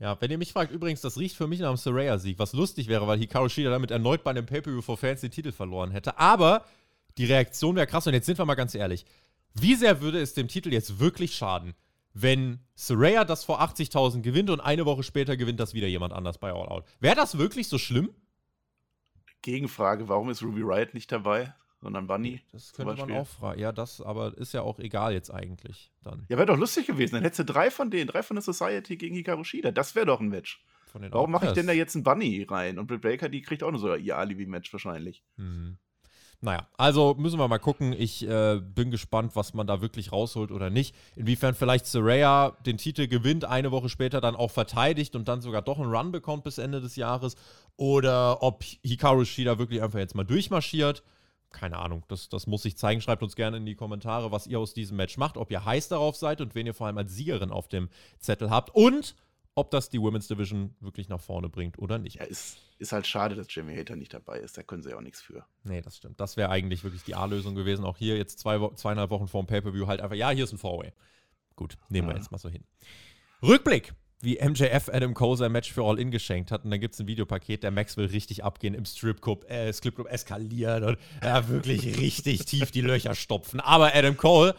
[0.00, 2.88] Ja, wenn ihr mich fragt, übrigens, das riecht für mich nach einem Soraya-Sieg, was lustig
[2.88, 6.18] wäre, weil Hikaru Shida damit erneut bei einem Pay-Per-View for Fans den Titel verloren hätte.
[6.18, 6.64] Aber
[7.16, 9.06] die Reaktion wäre krass und jetzt sind wir mal ganz ehrlich.
[9.54, 11.74] Wie sehr würde es dem Titel jetzt wirklich schaden,
[12.12, 16.38] wenn Soraya das vor 80.000 gewinnt und eine Woche später gewinnt das wieder jemand anders
[16.38, 16.84] bei All Out?
[16.98, 18.10] Wäre das wirklich so schlimm?
[19.42, 22.40] Gegenfrage, warum ist Ruby Riot nicht dabei, sondern Bunny?
[22.50, 23.60] Das könnte man auch fragen.
[23.60, 26.24] Ja, das aber ist ja auch egal jetzt eigentlich dann.
[26.30, 27.16] Ja, wäre doch lustig gewesen.
[27.16, 29.70] Dann hättest du drei von denen, drei von der Society gegen Hikaru Shida.
[29.70, 30.64] Das wäre doch ein Match.
[30.86, 32.78] Von den Warum mache ich denn da jetzt einen Bunny rein?
[32.78, 35.22] Und Britt Baker, die kriegt auch nur so ihr Alibi-Match wahrscheinlich.
[35.36, 35.76] Mhm.
[36.40, 37.92] Naja, also müssen wir mal gucken.
[37.92, 40.94] Ich äh, bin gespannt, was man da wirklich rausholt oder nicht.
[41.16, 45.62] Inwiefern vielleicht Soraya den Titel gewinnt, eine Woche später dann auch verteidigt und dann sogar
[45.62, 47.36] doch einen Run bekommt bis Ende des Jahres.
[47.76, 51.02] Oder ob Hikaru Shida wirklich einfach jetzt mal durchmarschiert.
[51.54, 53.00] Keine Ahnung, das, das muss sich zeigen.
[53.00, 55.86] Schreibt uns gerne in die Kommentare, was ihr aus diesem Match macht, ob ihr heiß
[55.88, 57.88] darauf seid und wen ihr vor allem als Siegerin auf dem
[58.18, 58.74] Zettel habt.
[58.74, 59.14] Und
[59.54, 62.16] ob das die Women's Division wirklich nach vorne bringt oder nicht.
[62.16, 64.58] Ja, ist, ist halt schade, dass Jimmy Hater nicht dabei ist.
[64.58, 65.46] Da können sie ja auch nichts für.
[65.62, 66.18] Nee, das stimmt.
[66.18, 67.84] Das wäre eigentlich wirklich die A-Lösung gewesen.
[67.84, 70.58] Auch hier jetzt zwei, zweieinhalb Wochen vor dem Pay-Per-View halt einfach, ja, hier ist ein
[70.58, 70.92] Four-Way.
[71.54, 72.18] Gut, nehmen wir Ja.
[72.18, 72.64] jetzt mal so hin.
[73.42, 76.64] Rückblick, wie MJF Adam Cole sein Match für All-In geschenkt hat.
[76.64, 80.10] Und dann gibt es ein Videopaket, der Max will richtig abgehen im Stripclub, äh, Stripclub
[80.10, 83.60] eskalieren und ja, wirklich richtig tief die Löcher stopfen.
[83.60, 84.54] Aber Adam Cole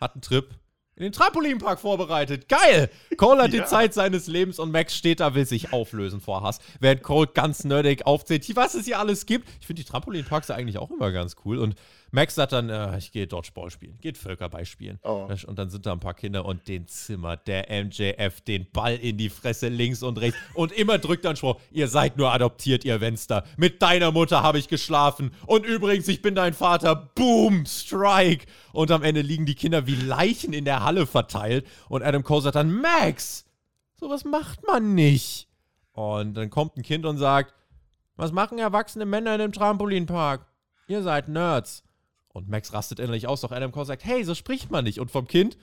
[0.00, 0.48] hat einen Trip
[0.96, 2.48] in den Trampolinpark vorbereitet.
[2.48, 2.90] Geil!
[3.16, 3.64] Cole hat die Ja.
[3.64, 6.58] Zeit seines Lebens und Max steht da, will sich auflösen vor Hass.
[6.78, 9.48] Während Cole ganz nerdig aufzählt, was es hier alles gibt.
[9.60, 11.58] Ich finde die Trampolinparks ja eigentlich auch immer ganz cool.
[11.58, 11.74] Und
[12.12, 14.98] Max sagt dann, äh, ich gehe Dodgeball spielen, geht Völkerball spielen.
[15.02, 15.28] Oh.
[15.46, 19.16] Und dann sind da ein paar Kinder und den zimmert der MJF den Ball in
[19.16, 20.38] die Fresse links und rechts.
[20.54, 23.44] Und immer drückt dann Spruch, ihr seid nur adoptiert, ihr Wenster.
[23.56, 25.30] Mit deiner Mutter habe ich geschlafen.
[25.46, 26.96] Und übrigens, ich bin dein Vater.
[27.14, 28.46] Boom, Strike.
[28.72, 31.66] Und am Ende liegen die Kinder wie Leichen in der Halle verteilt.
[31.88, 33.44] Und Adam Cole sagt dann, Max,
[33.94, 35.48] sowas macht man nicht.
[35.92, 37.54] Und dann kommt ein Kind und sagt,
[38.16, 40.46] was machen erwachsene Männer in einem Trampolinpark?
[40.88, 41.84] Ihr seid Nerds.
[42.32, 45.00] Und Max rastet endlich aus, doch Adam Cole sagt, hey, so spricht man nicht.
[45.00, 45.56] Und vom Kind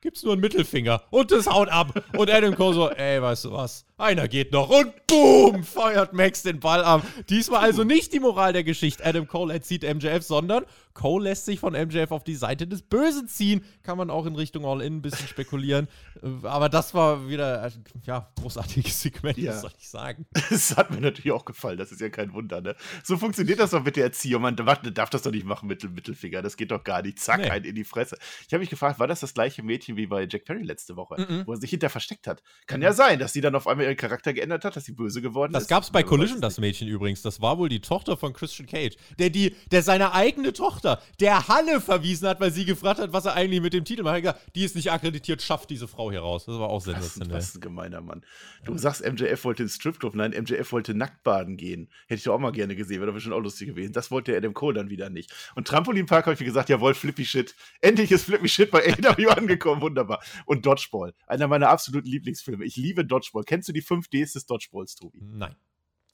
[0.00, 2.00] gibt's nur einen Mittelfinger und das haut ab.
[2.16, 3.84] Und Adam Cole so, ey, weißt du was?
[3.96, 7.04] Einer geht noch und boom, feuert Max den Ball ab.
[7.28, 9.04] Diesmal also nicht die Moral der Geschichte.
[9.04, 10.64] Adam Cole erzieht MJF, sondern
[10.96, 13.62] Cole lässt sich von MJF auf die Seite des Bösen ziehen.
[13.82, 15.88] Kann man auch in Richtung All-In ein bisschen spekulieren.
[16.22, 17.70] Äh, Aber das war wieder, äh,
[18.04, 19.52] ja, großartiges Segment, Ja.
[19.52, 20.26] was soll ich sagen.
[20.50, 21.76] Das hat mir natürlich auch gefallen.
[21.76, 22.74] Das ist ja kein Wunder, ne?
[23.04, 24.40] So funktioniert das doch mit der Erziehung.
[24.42, 26.40] Man darf das doch nicht machen mit dem Mittelfinger.
[26.40, 27.18] Das geht doch gar nicht.
[27.20, 27.50] Zack, Nee.
[27.50, 28.16] einen in die Fresse.
[28.46, 31.16] Ich habe mich gefragt, war das das gleiche Mädchen, wie bei Jack Perry letzte Woche,
[31.20, 31.42] Mhm.
[31.46, 32.42] wo er sich hinter versteckt hat.
[32.66, 35.20] Kann ja sein, dass sie dann auf einmal ihren Charakter geändert hat, dass sie böse
[35.20, 35.68] geworden Das ist.
[35.68, 37.20] gab's bei Aber Collision, weiß das es Mädchen übrigens.
[37.22, 40.85] Das war wohl die Tochter von Christian Cage, der die, der seine eigene Tochter
[41.20, 44.20] der Halle verwiesen hat, weil sie gefragt hat, was er eigentlich mit dem Titel macht.
[44.22, 46.44] Gesagt, Die ist nicht akkreditiert, schafft diese Frau hier raus.
[46.46, 47.36] Das war auch sensationell.
[47.36, 48.24] was ein gemeiner Mann.
[48.64, 50.14] Du sagst, MJF wollte ins Stripclub.
[50.14, 51.88] Nein, MJF wollte nackt baden gehen.
[52.06, 53.92] Hätte ich doch auch mal gerne gesehen, wäre doch bestimmt auch lustig gewesen.
[53.92, 55.32] Das wollte Adam Cole dann wieder nicht.
[55.54, 57.54] Und Trampolinpark habe ich wie gesagt, jawohl, Flippy Shit.
[57.80, 60.22] Endlich ist Flippy Shit bei AEW angekommen, wunderbar.
[60.44, 62.64] Und Dodgeball, einer meiner absoluten Lieblingsfilme.
[62.64, 63.44] Ich liebe Dodgeball.
[63.44, 65.18] Kennst du die 5 Ds des Dodgeballs, Tobi?
[65.22, 65.54] Nein.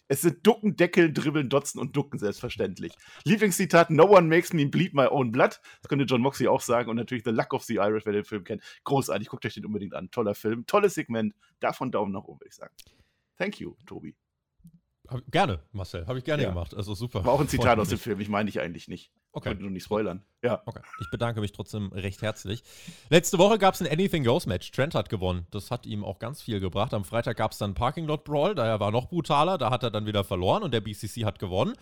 [0.09, 2.93] Es sind Ducken, Deckeln, Dribbeln, Dotzen und Ducken, selbstverständlich.
[3.25, 5.61] Lieblingszitat: No one makes me bleed my own blood.
[5.81, 6.91] Das könnte John Moxley auch sagen.
[6.91, 8.63] Und natürlich The Luck of the Irish, wer den Film kennt.
[8.85, 10.11] Großartig, guckt euch den unbedingt an.
[10.11, 11.35] Toller Film, tolles Segment.
[11.61, 12.75] Davon Daumen nach oben, würde ich sagen.
[13.39, 14.15] Thank you, Tobi.
[15.09, 16.07] Hab, gerne, Marcel.
[16.07, 16.51] Habe ich gerne Ja.
[16.51, 16.75] gemacht.
[16.75, 17.25] Also super.
[17.25, 18.21] War auch ein Zitat aus dem Film.
[18.21, 19.11] Ich meine dich eigentlich nicht.
[19.33, 19.49] Okay.
[19.51, 20.23] Wollte nur nicht spoilern.
[20.43, 20.63] Ja.
[20.67, 22.63] Okay, ich bedanke mich trotzdem recht herzlich.
[23.09, 24.71] Letzte Woche gab es ein Anything Goes Match.
[24.73, 25.47] Trent hat gewonnen.
[25.51, 26.93] Das hat ihm auch ganz viel gebracht.
[26.93, 28.55] Am Freitag gab es dann Parking Lot Brawl.
[28.55, 29.57] Daher war noch brutaler.
[29.57, 31.75] Da hat er dann wieder verloren und der BCC hat gewonnen.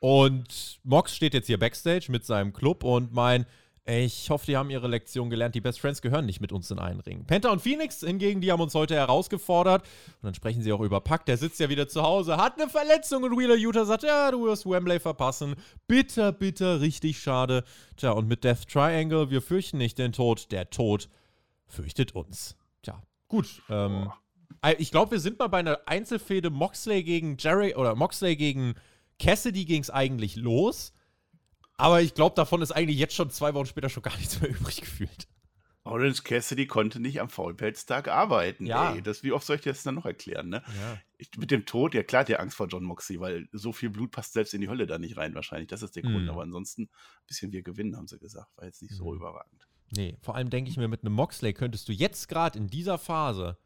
[0.00, 3.46] Und Mox steht jetzt hier backstage mit seinem Club und mein,
[3.90, 5.54] ich hoffe, die haben ihre Lektion gelernt.
[5.54, 7.24] Die Best Friends gehören nicht mit uns in einen Ring.
[7.24, 9.82] Penta und Phoenix hingegen, die haben uns heute herausgefordert.
[9.82, 11.24] Und dann sprechen sie auch über Pack.
[11.24, 14.44] Der sitzt ja wieder zu Hause, hat eine Verletzung und Wheeler Utah sagt, ja, du
[14.44, 15.56] wirst Wembley verpassen.
[15.86, 17.64] Bitter, bitter, richtig schade.
[17.96, 20.52] Tja, und mit Death Triangle, wir fürchten nicht den Tod.
[20.52, 21.08] Der Tod
[21.66, 22.56] fürchtet uns.
[22.82, 23.62] Tja, gut.
[23.70, 24.12] Ähm,
[24.62, 28.74] äh, ich glaube, wir sind mal bei einer Einzelfehde Moxley gegen Jerry oder Moxley gegen
[29.18, 30.92] Cassidy ging es eigentlich los.
[31.78, 34.50] Aber ich glaube, davon ist eigentlich jetzt schon zwei Wochen später schon gar nichts mehr
[34.50, 35.28] übrig gefühlt.
[35.84, 38.66] Orange Cassidy konnte nicht am Faulpelztag arbeiten.
[38.66, 38.92] Ja.
[38.94, 40.62] Ey, das, wie oft soll ich dir das dann noch erklären, ne?
[40.66, 40.98] Ja.
[41.16, 43.88] Ich, mit dem Tod, ja klar, hat der Angst vor John Moxley, weil so viel
[43.88, 45.68] Blut passt selbst in die Hölle da nicht rein, wahrscheinlich.
[45.68, 46.24] Das ist der Grund.
[46.24, 46.28] Mhm.
[46.30, 48.48] Aber ansonsten ein bisschen wir gewinnen, haben sie gesagt.
[48.56, 49.16] War jetzt nicht so Mhm.
[49.16, 49.66] überragend.
[49.96, 52.98] Nee, vor allem denke ich mir, mit einem Moxley könntest du jetzt gerade in dieser
[52.98, 53.56] Phase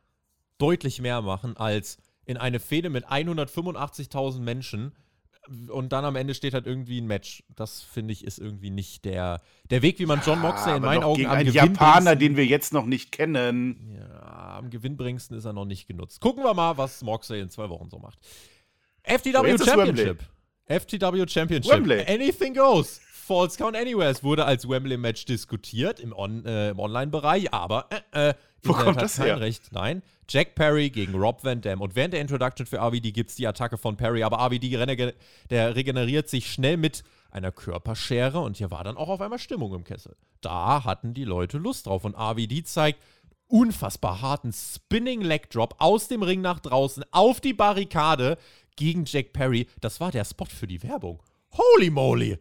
[0.59, 4.95] deutlich mehr machen als in eine Fehde mit 185.000 Menschen
[5.69, 7.43] und dann am Ende steht halt irgendwie ein Match.
[7.57, 10.87] Das finde ich ist irgendwie nicht der, der Weg, wie man John Moxley in aber
[10.87, 13.99] meinen Augen gegen am einen Gewinn Japaner, den wir jetzt noch nicht kennen.
[13.99, 16.21] Ja, am gewinnbringsten ist er noch nicht genutzt.
[16.21, 18.19] Gucken wir mal, was Moxley in zwei Wochen so macht.
[18.23, 20.23] So, FTW ist Championship.
[20.67, 21.73] FTW Championship.
[21.73, 22.05] Wembley.
[22.07, 23.01] Anything goes.
[23.25, 24.11] Falls Count Anywhere.
[24.11, 29.01] Es wurde als Wembley-Match diskutiert im, On äh, im Online-Bereich, aber äh, äh, Wo kommt
[29.01, 29.39] das her?
[29.39, 29.71] Recht.
[29.71, 30.03] Nein.
[30.29, 31.81] Jack Perry gegen Rob Van Dam.
[31.81, 34.77] Und während der Introduction für RVD gibt es die Attacke von Perry, aber RVD
[35.51, 39.73] der regeneriert sich schnell mit einer Körperschere und hier war dann auch auf einmal Stimmung
[39.73, 40.17] im Kessel.
[40.41, 43.01] Da hatten die Leute Lust drauf und RVD zeigt
[43.47, 48.37] unfassbar harten Spinning Leg Drop aus dem Ring nach draußen auf die Barrikade
[48.75, 49.69] gegen Jack Perry.
[49.81, 51.23] Das war der Spot für die Werbung.
[51.53, 52.39] Holy moly!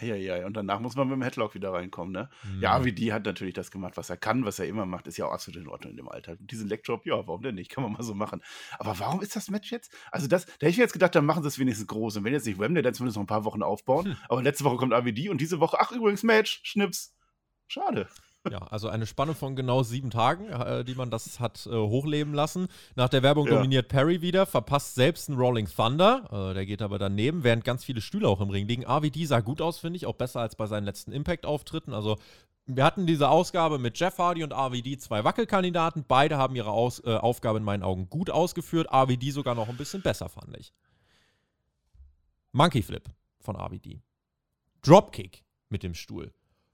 [0.00, 2.28] Ja, ja, und danach muss man mit dem Headlock wieder reinkommen, ne?
[2.42, 2.60] Mhm.
[2.60, 5.16] Ja, wie die hat natürlich das gemacht, was er kann, was er immer macht, ist
[5.16, 6.32] ja auch absolut in Ordnung in dem Alter.
[6.32, 7.70] Und diesen Legdrop, ja, warum denn nicht?
[7.74, 8.42] Kann man mal so machen.
[8.78, 9.92] Aber warum ist das Match jetzt?
[10.10, 12.16] Also, das, da hätte ich mir jetzt gedacht, dann machen sie es wenigstens groß.
[12.16, 14.06] Und wenn jetzt nicht Wembley, dann zumindest noch ein paar Wochen aufbauen.
[14.06, 14.16] Hm.
[14.28, 17.14] Aber letzte Woche kommt AWD und diese Woche, ach, übrigens, Match, Schnips.
[17.66, 18.08] Schade.
[18.50, 22.34] Ja, also eine Spanne von genau sieben Tagen, äh, die man das hat äh, hochleben
[22.34, 22.68] lassen.
[22.94, 23.54] Nach der Werbung Ja.
[23.54, 26.50] dominiert Perry wieder, verpasst selbst einen Rolling Thunder.
[26.50, 28.84] Äh, der geht aber daneben, während ganz viele Stühle auch im Ring liegen.
[28.84, 31.94] RVD sah gut aus, finde ich, auch besser als bei seinen letzten Impact-Auftritten.
[31.94, 32.18] Also
[32.66, 36.04] wir hatten diese Ausgabe mit Jeff Hardy und RVD, zwei Wackelkandidaten.
[36.06, 38.88] Beide haben ihre Aus äh, Aufgabe in meinen Augen gut ausgeführt.
[38.92, 40.72] RVD sogar noch ein bisschen besser, fand ich.
[42.52, 43.08] Monkey Flip
[43.40, 44.02] von RVD.
[44.82, 46.32] Dropkick mit dem Stuhl.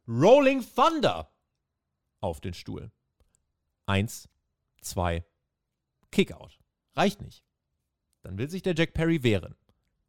[0.09, 1.31] Rolling Thunder
[2.21, 2.91] auf den Stuhl.
[3.87, 4.29] Eins,
[4.81, 5.25] zwei,
[6.11, 6.59] Kickout.
[6.95, 7.45] Reicht nicht.
[8.23, 9.55] Dann will sich der Jack Perry wehren.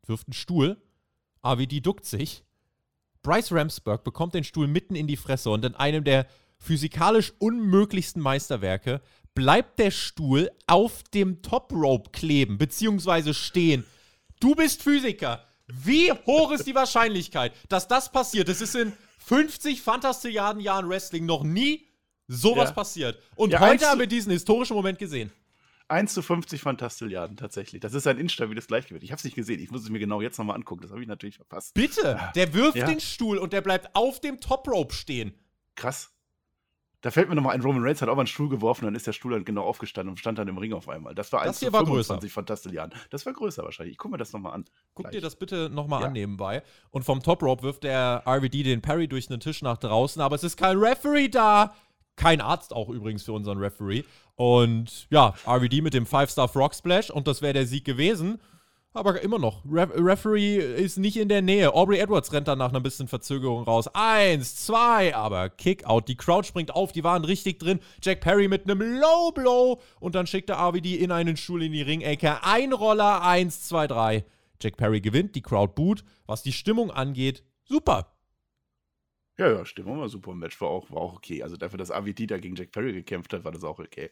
[0.06, 0.82] Wirft einen Stuhl.
[1.42, 2.44] AVD duckt sich.
[3.24, 8.22] Bryce Ramsburg bekommt den Stuhl mitten in die Fresse und in einem der physikalisch unmöglichsten
[8.22, 9.02] Meisterwerke
[9.34, 13.86] bleibt der Stuhl auf dem Top Rope kleben, beziehungsweise stehen.
[14.40, 15.46] Du bist Physiker.
[15.68, 18.50] Wie hoch ist die Wahrscheinlichkeit, dass das passiert?
[18.50, 21.88] Es ist in 50 Fantastilliarden Jahren Wrestling noch nie
[22.32, 22.74] sowas Ja.
[22.76, 23.20] passiert.
[23.36, 25.32] Und Ja, heute haben wir diesen historischen Moment gesehen.
[25.88, 27.82] 1 zu 50 Fantastilliarden, tatsächlich.
[27.82, 29.04] Das ist ein instabiles Gleichgewicht.
[29.04, 29.60] Ich habe es nicht gesehen.
[29.60, 30.82] Ich muss es mir genau jetzt nochmal angucken.
[30.84, 31.74] Das habe ich natürlich verpasst.
[31.74, 32.86] Bitte, der wirft Ja.
[32.88, 35.34] den Stuhl und der bleibt auf dem Top Rope stehen.
[35.76, 36.10] Krass.
[37.02, 39.08] Da fällt mir nochmal ein, Roman Reigns hat auch mal einen Stuhl geworfen, dann ist
[39.08, 41.16] der Stuhl dann genau aufgestanden und stand dann im Ring auf einmal.
[41.16, 42.98] Das war Das 1 hier zu war 25 Fantastilliarden.
[43.10, 43.94] Das war größer wahrscheinlich.
[43.94, 44.66] Ich gucke mir das nochmal an.
[44.94, 45.14] Guck Gleich.
[45.16, 46.08] dir das bitte nochmal Ja.
[46.08, 46.62] an nebenbei.
[46.92, 50.36] Und vom Top Rope wirft der RVD den Parry durch den Tisch nach draußen, aber
[50.36, 51.74] es ist kein Referee da.
[52.22, 54.04] Kein Arzt auch übrigens für unseren Referee.
[54.36, 58.40] Und ja, RVD mit dem Five-Star Frog Splash und das wäre der Sieg gewesen.
[58.94, 59.64] aber immer noch.
[59.66, 61.74] Re Referee ist nicht in der Nähe.
[61.74, 63.90] Aubrey Edwards rennt dann nach einer bisschen Verzögerung raus.
[63.94, 66.08] Eins, zwei, aber Kickout.
[66.08, 67.80] Die Crowd springt auf, die waren richtig drin.
[68.04, 71.72] Jack Perry mit einem Low Blow und dann schickt der RVD in einen Stuhl in
[71.72, 72.44] die Ringecke.
[72.44, 74.26] Ein Roller, eins, zwei, drei.
[74.62, 76.04] Jack Perry gewinnt, die Crowd boot.
[76.28, 78.14] Was die Stimmung angeht, super.
[79.42, 80.36] Ja, ja, Stimmung war super.
[80.36, 81.42] Match war auch, war auch okay.
[81.42, 84.12] Also dafür, dass AVD da gegen Jack Perry gekämpft hat, war das auch okay.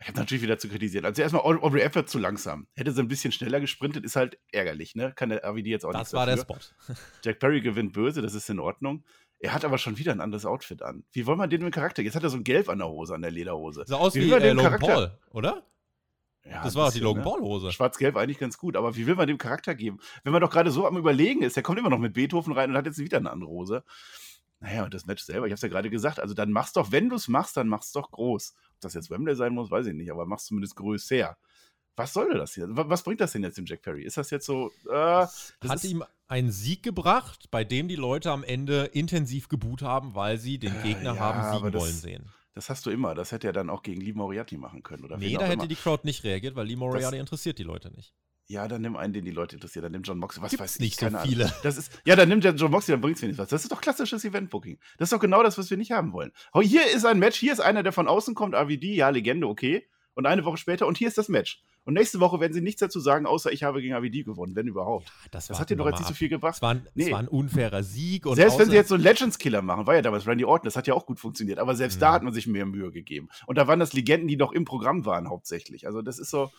[0.00, 1.04] Ich habe natürlich wieder zu kritisieren.
[1.04, 2.66] Also erstmal Aubrey Edwards zu langsam.
[2.74, 5.12] Hätte sie ein bisschen schneller gesprintet, ist halt ärgerlich, ne?
[5.14, 6.00] Kann der AVD jetzt auch nicht.
[6.00, 6.46] Das war dafür.
[6.46, 6.94] der Spot.
[7.22, 9.04] Jack Perry gewinnt böse, das ist in Ordnung.
[9.38, 11.04] Er hat aber schon wieder ein anderes Outfit an.
[11.12, 12.00] Wie wollen wir den mit dem Charakter?
[12.00, 13.84] Jetzt hat er so ein Gelb an der Hose, an der Lederhose.
[13.86, 15.66] Sah aus Wie wie, äh, den Logan Charakter- Paul, oder?
[16.46, 17.30] Ja, das war auch die Logan ne?
[17.30, 17.72] Paul-Hose.
[17.72, 19.98] Schwarz-Gelb eigentlich ganz gut, aber wie will man dem Charakter geben?
[20.24, 22.70] Wenn man doch gerade so am Überlegen ist, der kommt immer noch mit Beethoven rein
[22.70, 23.82] und hat jetzt wieder eine andere Hose.
[24.64, 26.90] Naja, und das Match selber, ich habe es ja gerade gesagt, also dann mach's doch,
[26.90, 28.54] wenn du es machst, dann mach's doch groß.
[28.74, 31.36] Ob das jetzt Wembley sein muss, weiß ich nicht, aber mach's zumindest größer.
[31.96, 32.66] Was soll das hier?
[32.76, 34.02] Wa- Was bringt das denn jetzt dem Jack Perry?
[34.04, 38.30] Ist das jetzt so, äh, das hat ihm einen Sieg gebracht, bei dem die Leute
[38.32, 41.92] am Ende intensiv geboot haben, weil sie den Äh, Gegner ja, haben siegen das- wollen
[41.94, 42.24] sehen.
[42.54, 43.14] das hast du immer.
[43.14, 45.04] Das hätte er dann auch gegen Lee Moriarty machen können.
[45.04, 45.66] Oder Nee, da hätte immer.
[45.68, 48.14] die Crowd nicht reagiert, weil Lee Moriarty interessiert die Leute nicht.
[48.46, 49.84] Ja, dann nimm einen, den die Leute interessieren.
[49.84, 50.42] Dann nimm John Moxley.
[50.42, 51.44] Was Gibt's weiß ich, nicht so keine viele.
[51.46, 51.56] Ahnung.
[51.62, 53.48] Das ist, ja, dann nimmt der John Moxley, dann bringt's wenigstens was.
[53.48, 54.78] Das ist doch klassisches Event-Booking.
[54.98, 56.30] Das ist doch genau das, was wir nicht haben wollen.
[56.52, 59.46] Oh, Hier ist ein Match, hier ist einer, der von außen kommt, AVD, ja, Legende,
[59.48, 59.86] okay.
[60.12, 61.62] Und eine Woche später, und hier ist das Match.
[61.86, 64.66] Und nächste Woche werden sie nichts dazu sagen, außer ich habe gegen AVD gewonnen, wenn
[64.66, 65.06] überhaupt.
[65.30, 66.54] Das, Das warten hat dir doch jetzt nicht so viel gebracht.
[66.56, 67.06] Es war, ein, Nee.
[67.06, 68.24] es war ein unfairer Sieg.
[68.26, 70.76] Und selbst wenn sie jetzt so einen Legends-Killer machen, war ja damals Randy Orton, das
[70.76, 72.14] hat ja auch gut funktioniert, aber selbst da Mhm.
[72.14, 73.28] hat man sich mehr Mühe gegeben.
[73.46, 75.86] Und da waren das Legenden, die noch im Programm waren, hauptsächlich.
[75.86, 76.50] Also, das ist so.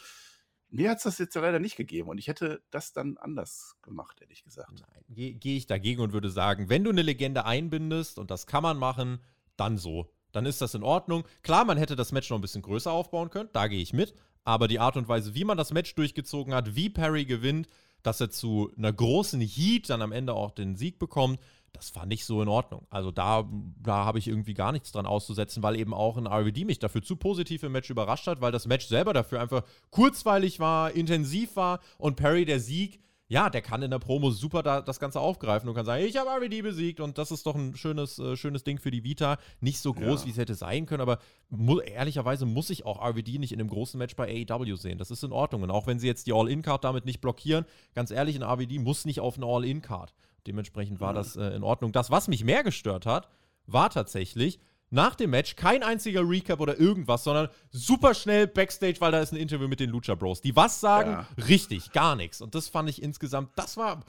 [0.69, 3.75] Mir hat es das jetzt ja leider nicht gegeben und ich hätte das dann anders
[3.81, 4.71] gemacht, ehrlich gesagt.
[4.79, 8.47] Nein, gehe geh ich dagegen und würde sagen, wenn du eine Legende einbindest und das
[8.47, 9.19] kann man machen,
[9.57, 10.11] dann so.
[10.31, 11.23] Dann ist das in Ordnung.
[11.43, 14.13] Klar, man hätte das Match noch ein bisschen größer aufbauen können, da gehe ich mit.
[14.43, 17.67] Aber die Art und Weise, wie man das Match durchgezogen hat, wie Perry gewinnt,
[18.03, 21.39] dass er zu einer großen Heat dann am Ende auch den Sieg bekommt,
[21.75, 22.85] das war nicht so in Ordnung.
[22.89, 23.47] Also da,
[23.81, 27.01] da habe ich irgendwie gar nichts dran auszusetzen, weil eben auch ein RVD mich dafür
[27.03, 31.55] zu positiv im Match überrascht hat, weil das Match selber dafür einfach kurzweilig war, intensiv
[31.55, 35.19] war und Perry der Sieg, ja, der kann in der Promo super da, das Ganze
[35.19, 38.35] aufgreifen und kann sagen, ich habe RVD besiegt und das ist doch ein schönes, äh,
[38.37, 39.37] schönes Ding für die Vita.
[39.61, 40.27] Nicht so groß, Ja.
[40.27, 41.17] wie es hätte sein können, aber
[41.49, 44.99] mu ehrlicherweise muss ich auch RVD nicht in einem großen Match bei AEW sehen.
[44.99, 45.63] Das ist in Ordnung.
[45.63, 49.05] Und auch wenn sie jetzt die All-In-Card damit nicht blockieren, ganz ehrlich, ein RVD muss
[49.05, 50.13] nicht auf eine All-In-Card.
[50.47, 51.19] Dementsprechend war Ja.
[51.19, 51.91] das äh, in Ordnung.
[51.91, 53.27] Das, was mich mehr gestört hat,
[53.67, 54.59] war tatsächlich
[54.91, 59.33] nach dem Match kein einziger Recap oder irgendwas, sondern super schnell Backstage, weil da ist
[59.33, 60.41] ein Interview mit den Lucha Bros.
[60.41, 61.11] Die was sagen?
[61.11, 61.27] Ja.
[61.47, 62.39] Richtig, gar nichts.
[62.39, 64.03] Und das fand ich insgesamt, das war.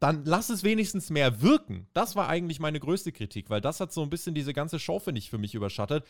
[0.00, 1.86] Dann lass es wenigstens mehr wirken.
[1.92, 4.98] Das war eigentlich meine größte Kritik, weil das hat so ein bisschen diese ganze Show,
[4.98, 6.04] finde ich, für mich überschattet.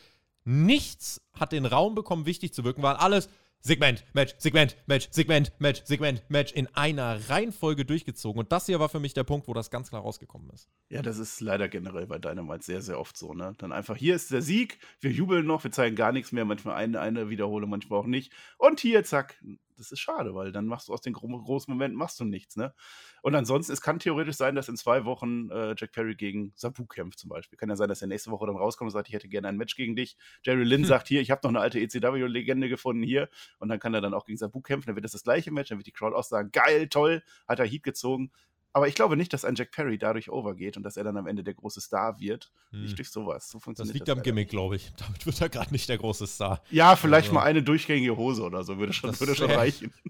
[0.45, 3.29] Nichts hat den Raum bekommen, wichtig zu wirken, weil alles
[3.65, 8.41] Segment, Match, Segment, Match, Segment, Match, Segment, Match in einer Reihenfolge durchgezogen.
[8.41, 10.69] Und das hier war für mich der Punkt, wo das ganz klar rausgekommen ist.
[10.89, 13.55] Ja, das ist leider generell bei Dynamite sehr, sehr oft so, ne?
[13.59, 16.75] Dann einfach, hier ist der Sieg, wir jubeln noch, wir zeigen gar nichts mehr, manchmal
[16.75, 18.33] eine, eine Wiederholung, manchmal auch nicht.
[18.59, 19.41] Und hier, zack,
[19.83, 22.57] das ist schade, weil dann machst du aus den gro großen Momenten machst du nichts,
[22.57, 22.75] ne?
[23.23, 26.87] Und ansonsten, es kann theoretisch sein, dass in zwei Wochen äh, Jack Perry gegen Sabu
[26.87, 27.57] kämpft zum Beispiel.
[27.59, 29.57] Kann ja sein, dass er nächste Woche dann rauskommt und sagt, ich hätte gerne ein
[29.57, 30.17] Match gegen dich.
[30.45, 30.85] Jerry Lynn Hm.
[30.85, 33.29] sagt hier, ich habe noch eine alte ECW-Legende gefunden hier.
[33.59, 35.69] Und dann kann er dann auch gegen Sabu kämpfen, dann wird das das gleiche Match,
[35.69, 38.33] dann wird die Crowd auch sagen, geil, toll, hat er Heat gezogen.
[38.75, 41.27] Aber ich glaube nicht, dass ein Jack Perry dadurch overgeht und dass er dann am
[41.27, 42.51] Ende der große Star wird.
[42.71, 42.83] Hm.
[42.83, 43.51] Nicht durch sowas.
[43.51, 44.93] So Das funktioniert liegt am leider Gimmick, glaube ich.
[44.97, 46.63] Damit wird er gerade nicht der große Star.
[46.71, 49.93] Ja, vielleicht Also- mal eine durchgängige Hose oder so, würde schon, Das würde schon reichen.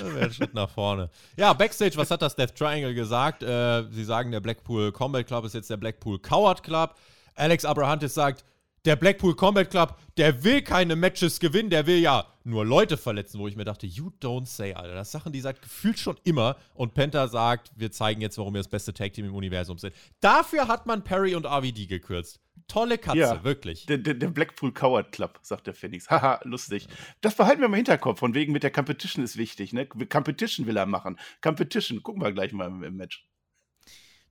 [0.00, 1.10] Das wäre ein Schritt nach vorne.
[1.36, 3.42] Ja, Backstage, was hat das Death Triangle gesagt?
[3.42, 6.94] Äh, sie sagen, der Blackpool Combat Club ist jetzt der Blackpool Coward Club.
[7.34, 8.44] Alex Abrahantis sagt,
[8.88, 13.38] der Blackpool Combat Club, der will keine Matches gewinnen, der will ja nur Leute verletzen,
[13.38, 14.94] wo ich mir dachte, you don't say, Alter.
[14.94, 16.56] Das Sachen, die seit gefühlt schon immer.
[16.72, 19.94] Und Penta sagt, wir zeigen jetzt, warum wir das beste Tag Team im Universum sind.
[20.20, 22.40] Dafür hat man Perry und RVD gekürzt.
[22.66, 23.44] Tolle Katze, Ja.
[23.44, 23.84] wirklich.
[23.84, 26.08] Der, der, der Blackpool Coward Club, sagt der Phoenix.
[26.10, 26.88] Haha, lustig.
[27.20, 29.74] Das behalten wir im Hinterkopf, von wegen mit der Competition ist wichtig.
[29.74, 29.84] Ne?
[29.84, 31.18] Competition will er machen.
[31.42, 33.26] Competition, gucken wir gleich mal im, im Match.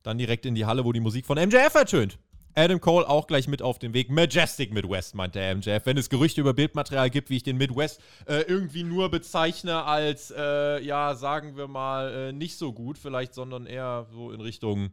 [0.01, 2.17] Dann direkt in die Halle, wo die Musik von MJF ertönt.
[2.57, 4.09] Adam Cole auch gleich mit auf dem Weg.
[4.09, 5.85] Majestic Midwest, meint der MJF.
[5.85, 10.33] Wenn es Gerüchte über Bildmaterial gibt, wie ich den Midwest äh, irgendwie nur bezeichne als,
[10.35, 14.89] äh, ja, sagen wir mal, äh, nicht so gut vielleicht, sondern eher so in Richtung.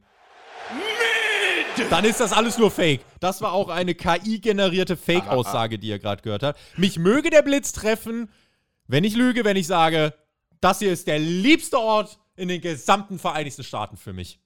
[1.89, 3.01] Dann ist das alles nur Fake.
[3.19, 6.61] Das war auch eine KI-generierte Fake-Aussage, die ihr gerade gehört habt.
[6.77, 8.31] Mich möge der Blitz treffen,
[8.87, 10.13] wenn ich lüge, wenn ich sage,
[10.61, 14.39] das hier ist der liebste Ort in den gesamten Vereinigten Staaten für mich.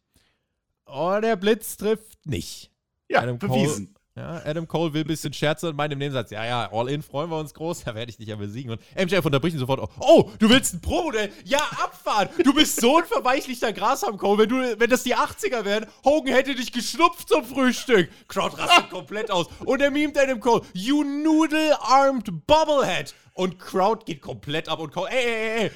[0.86, 2.67] Oh, der Blitz trifft nicht.
[3.08, 3.94] Ja, Adam bewiesen.
[4.18, 7.02] Ja, Adam Cole will ein bisschen scherzen und meint im Nebensatz, ja, ja, all in,
[7.02, 8.72] freuen wir uns groß, da werde ich dich ja besiegen.
[8.72, 11.30] Und MJF unterbricht ihn sofort, oh, du willst ein Pro-Modell?
[11.44, 12.28] Ja, abfahren!
[12.42, 14.38] Du bist so ein verweichlichter Grasham, Cole.
[14.38, 18.10] Wenn, du, wenn das die 80er wären, Hogan hätte dich geschnupft zum Frühstück.
[18.26, 19.46] Crowd rastet komplett aus.
[19.64, 23.14] Und er mimt Adam Cole, you noodle-armed bobblehead.
[23.34, 25.70] Und Crowd geht komplett ab und Cole, ey, ey, ey,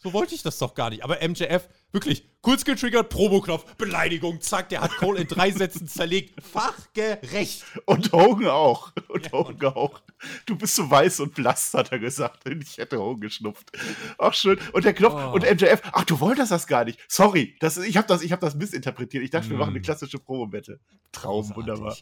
[0.00, 1.02] so wollte ich das doch gar nicht.
[1.02, 6.40] Aber MJF, wirklich, kurz getriggert, Promo-Knopf, Beleidigung, zack, der hat Cole in drei Sätzen zerlegt.
[6.42, 7.64] Fachgerecht.
[7.84, 8.92] Und Hogan auch.
[9.08, 10.00] Und ja, Hogan und auch.
[10.46, 12.48] Du bist so weiß und blass, hat er gesagt.
[12.48, 13.72] Ich hätte Hogan geschnupft.
[14.18, 14.58] Ach, schön.
[14.72, 15.34] Und der Knopf oh.
[15.34, 17.00] und MJF, ach, du wolltest das gar nicht.
[17.08, 19.24] Sorry, das, ich habe das, hab das missinterpretiert.
[19.24, 19.50] Ich dachte, mm.
[19.50, 20.78] wir machen eine klassische Promo-Wette.
[21.10, 21.56] Traum, Großartig.
[21.56, 21.96] wunderbar.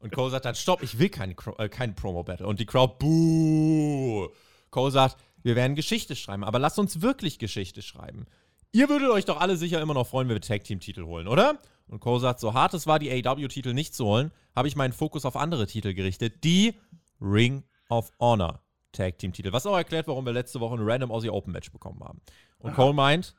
[0.00, 2.46] Und Cole sagt dann, stopp, ich will kein, äh, kein Promo-Battle.
[2.46, 4.28] Und die Crowd, buh.
[4.70, 8.26] Cole sagt, wir werden Geschichte schreiben, aber lasst uns wirklich Geschichte schreiben.
[8.72, 11.58] Ihr würdet euch doch alle sicher immer noch freuen, wenn wir Tag-Team-Titel holen, oder?
[11.88, 14.92] Und Cole sagt, so hart es war, die AEW-Titel nicht zu holen, habe ich meinen
[14.92, 16.44] Fokus auf andere Titel gerichtet.
[16.44, 16.74] Die
[17.20, 18.60] Ring of Honor
[18.92, 19.52] Tag-Team-Titel.
[19.52, 22.20] Was auch erklärt, warum wir letzte Woche ein Random Aussie Open Match bekommen haben.
[22.58, 22.76] Und Aha.
[22.76, 23.34] Cole meint,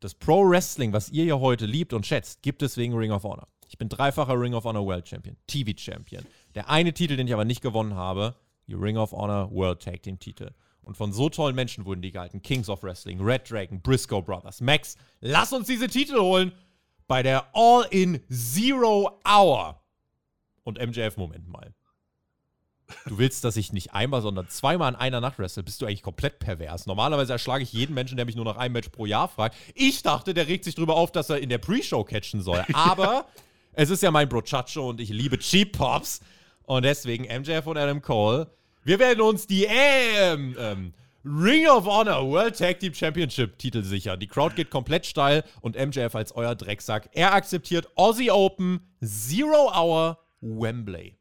[0.00, 3.22] das Pro Wrestling, was ihr ja heute liebt und schätzt, gibt es wegen Ring of
[3.22, 3.48] Honor.
[3.68, 6.26] Ich bin dreifacher Ring of Honor World Champion, TV Champion.
[6.54, 8.34] Der eine Titel, den ich aber nicht gewonnen habe,
[8.66, 10.50] die Ring of Honor World Tag Team Titel.
[10.82, 12.42] Und von so tollen Menschen wurden die gehalten.
[12.42, 14.96] Kings of Wrestling, Red Dragon, Briscoe Brothers, Max.
[15.20, 16.52] Lass uns diese Titel holen
[17.06, 19.80] bei der All-in Zero Hour.
[20.64, 21.74] Und MJF, Moment mal.
[23.06, 26.02] Du willst, dass ich nicht einmal, sondern zweimal in einer Nacht wrestle, bist du eigentlich
[26.02, 26.86] komplett pervers.
[26.86, 29.56] Normalerweise erschlage ich jeden Menschen, der mich nur nach einem Match pro Jahr fragt.
[29.74, 32.64] Ich dachte, der regt sich darüber auf, dass er in der Pre-Show catchen soll.
[32.74, 33.26] Aber
[33.72, 36.20] es ist ja mein Brochacho und ich liebe Cheap Pops.
[36.64, 38.50] Und deswegen MJF und Adam Cole
[38.84, 44.18] wir werden uns die ähm, ähm, Ring of Honor World Tag Team Championship Titel sichern.
[44.18, 47.10] Die Crowd geht komplett steil und MJF als euer Drecksack.
[47.12, 51.16] Er akzeptiert Aussie Open, Zero Hour, Wembley.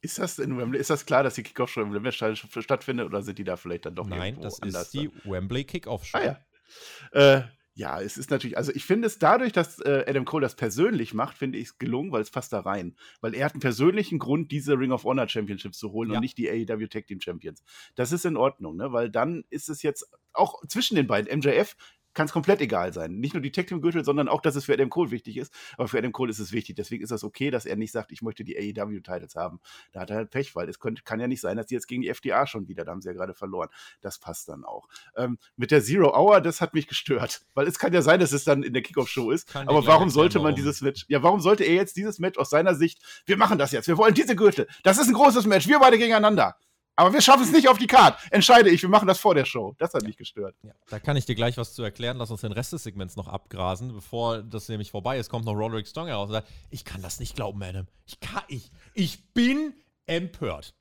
[0.00, 0.80] Ist das in Wembley?
[0.80, 3.86] Ist das klar, dass die Kickoff schon im Wembley stattfindet oder sind die da vielleicht
[3.86, 6.18] dann doch Nein, das ist die Wembley Kickoff Show.
[6.18, 7.36] Ah ja.
[7.36, 7.42] Äh,
[7.74, 11.14] ja, es ist natürlich, also ich finde es dadurch, dass äh, Adam Cole das persönlich
[11.14, 12.96] macht, finde ich es gelungen, weil es passt da rein.
[13.22, 16.16] Weil er hat einen persönlichen Grund, diese Ring of Honor Championships zu holen ja.
[16.16, 17.62] und nicht die AEW Tag Team Champions.
[17.94, 18.92] Das ist in Ordnung, ne?
[18.92, 21.38] Weil dann ist es jetzt auch zwischen den beiden.
[21.38, 21.76] MJF
[22.14, 23.18] kann es komplett egal sein.
[23.18, 25.52] Nicht nur die Tag Team Gürtel, sondern auch, dass es für Adam Cole wichtig ist.
[25.76, 26.76] Aber für Adam Cole ist es wichtig.
[26.76, 29.60] Deswegen ist das okay, dass er nicht sagt, ich möchte die AEW Titles haben.
[29.92, 31.86] Da hat er halt Pech, weil es könnte, kann ja nicht sein, dass die jetzt
[31.86, 33.68] gegen die FDA schon wieder, da haben sie ja gerade verloren.
[34.00, 34.88] Das passt dann auch.
[35.16, 37.42] Ähm, mit der Zero Hour, das hat mich gestört.
[37.54, 39.48] Weil es kann ja sein, dass es dann in der Kickoff-Show ist.
[39.48, 42.50] Kann aber warum sollte man dieses Match, ja, warum sollte er jetzt dieses Match aus
[42.50, 44.66] seiner Sicht, wir machen das jetzt, wir wollen diese Gürtel.
[44.82, 46.56] Das ist ein großes Match, wir beide gegeneinander.
[46.94, 48.18] Aber wir schaffen es nicht auf die Card.
[48.30, 49.74] Entscheide ich, wir machen das vor der Show.
[49.78, 50.54] Das hat mich gestört.
[50.62, 52.18] Ja, da kann ich dir gleich was zu erklären.
[52.18, 53.94] Lass uns den Rest des Segments noch abgrasen.
[53.94, 57.18] Bevor das nämlich vorbei ist, kommt noch Roderick Strong heraus und sagt, ich kann das
[57.18, 57.86] nicht glauben, Adam.
[58.04, 59.74] Ich kann, ich, ich bin
[60.06, 60.74] empört.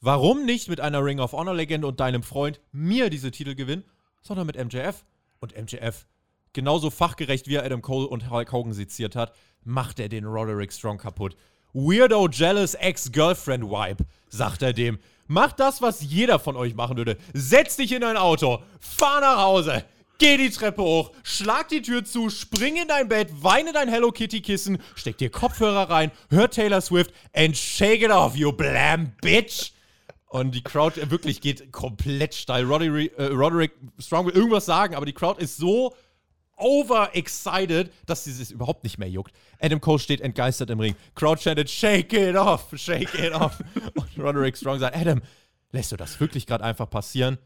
[0.00, 3.84] Warum nicht mit einer Ring of Honor Legende und deinem Freund mir diese Titel gewinnen,
[4.22, 5.04] sondern mit MJF?
[5.40, 6.06] Und MJF,
[6.52, 10.72] genauso fachgerecht wie er Adam Cole und Hulk Hogan seziert hat, macht er den Roderick
[10.72, 11.36] Strong kaputt.
[11.72, 14.98] Weirdo Jealous Ex-Girlfriend Vibe, sagt er dem.
[15.26, 17.18] Mach das, was jeder von euch machen würde.
[17.34, 19.84] Setz dich in ein Auto, fahr nach Hause,
[20.18, 24.10] geh die Treppe hoch, schlag die Tür zu, spring in dein Bett, weine dein Hello
[24.10, 29.12] Kitty Kissen, steck dir Kopfhörer rein, hör Taylor Swift and shake it off, you blam
[29.20, 29.72] bitch.
[30.30, 32.64] Und die Crowd wirklich geht komplett steil.
[32.64, 35.94] Roderick, äh, Roderick Strong will irgendwas sagen, aber die Crowd ist so
[36.58, 39.32] overexcited, dass sie es überhaupt nicht mehr juckt.
[39.60, 40.94] Adam Cole steht entgeistert im Ring.
[41.14, 43.62] Crowd chanted, shake it off, shake it off.
[43.94, 45.22] Und Roderick Strong sagt, Adam,
[45.72, 47.38] lässt du das wirklich gerade einfach passieren?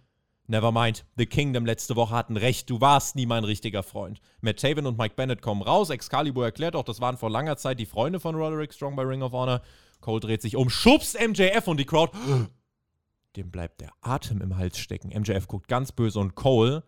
[0.48, 4.20] Nevermind, The Kingdom letzte Woche hatten recht, du warst nie mein richtiger Freund.
[4.40, 7.78] Matt Taven und Mike Bennett kommen raus, Excalibur erklärt auch, das waren vor langer Zeit
[7.78, 9.62] die Freunde von Roderick Strong bei Ring of Honor.
[10.00, 12.12] Cole dreht sich um, schubst MJF und die Crowd,
[13.36, 15.08] dem bleibt der Atem im Hals stecken.
[15.08, 16.82] MJF guckt ganz böse und Cole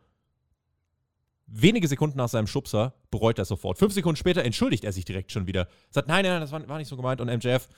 [1.46, 3.78] wenige Sekunden nach seinem Schubser bereut er sofort.
[3.78, 5.68] Fünf Sekunden später entschuldigt er sich direkt schon wieder.
[5.90, 7.20] Sagt, nein, nein, das war, war nicht so gemeint.
[7.20, 7.68] Und MJF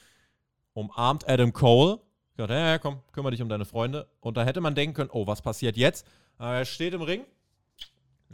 [0.72, 2.00] umarmt Adam Cole.
[2.36, 4.08] Sagt, ja, ja, komm, kümmere dich um deine Freunde.
[4.20, 6.06] Und da hätte man denken können, oh, was passiert jetzt?
[6.38, 7.24] Aber er steht im Ring,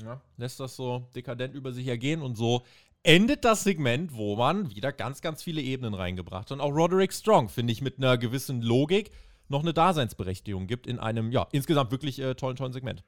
[0.03, 2.63] ja, lässt das so dekadent über sich ergehen und so
[3.05, 6.53] endet das Segment, wo man wieder ganz, ganz viele Ebenen reingebracht hat.
[6.53, 9.11] Und auch Roderick Strong, finde ich, mit einer gewissen Logik
[9.49, 13.05] noch eine Daseinsberechtigung gibt in einem, ja, insgesamt wirklich äh, tollen, tollen Segment.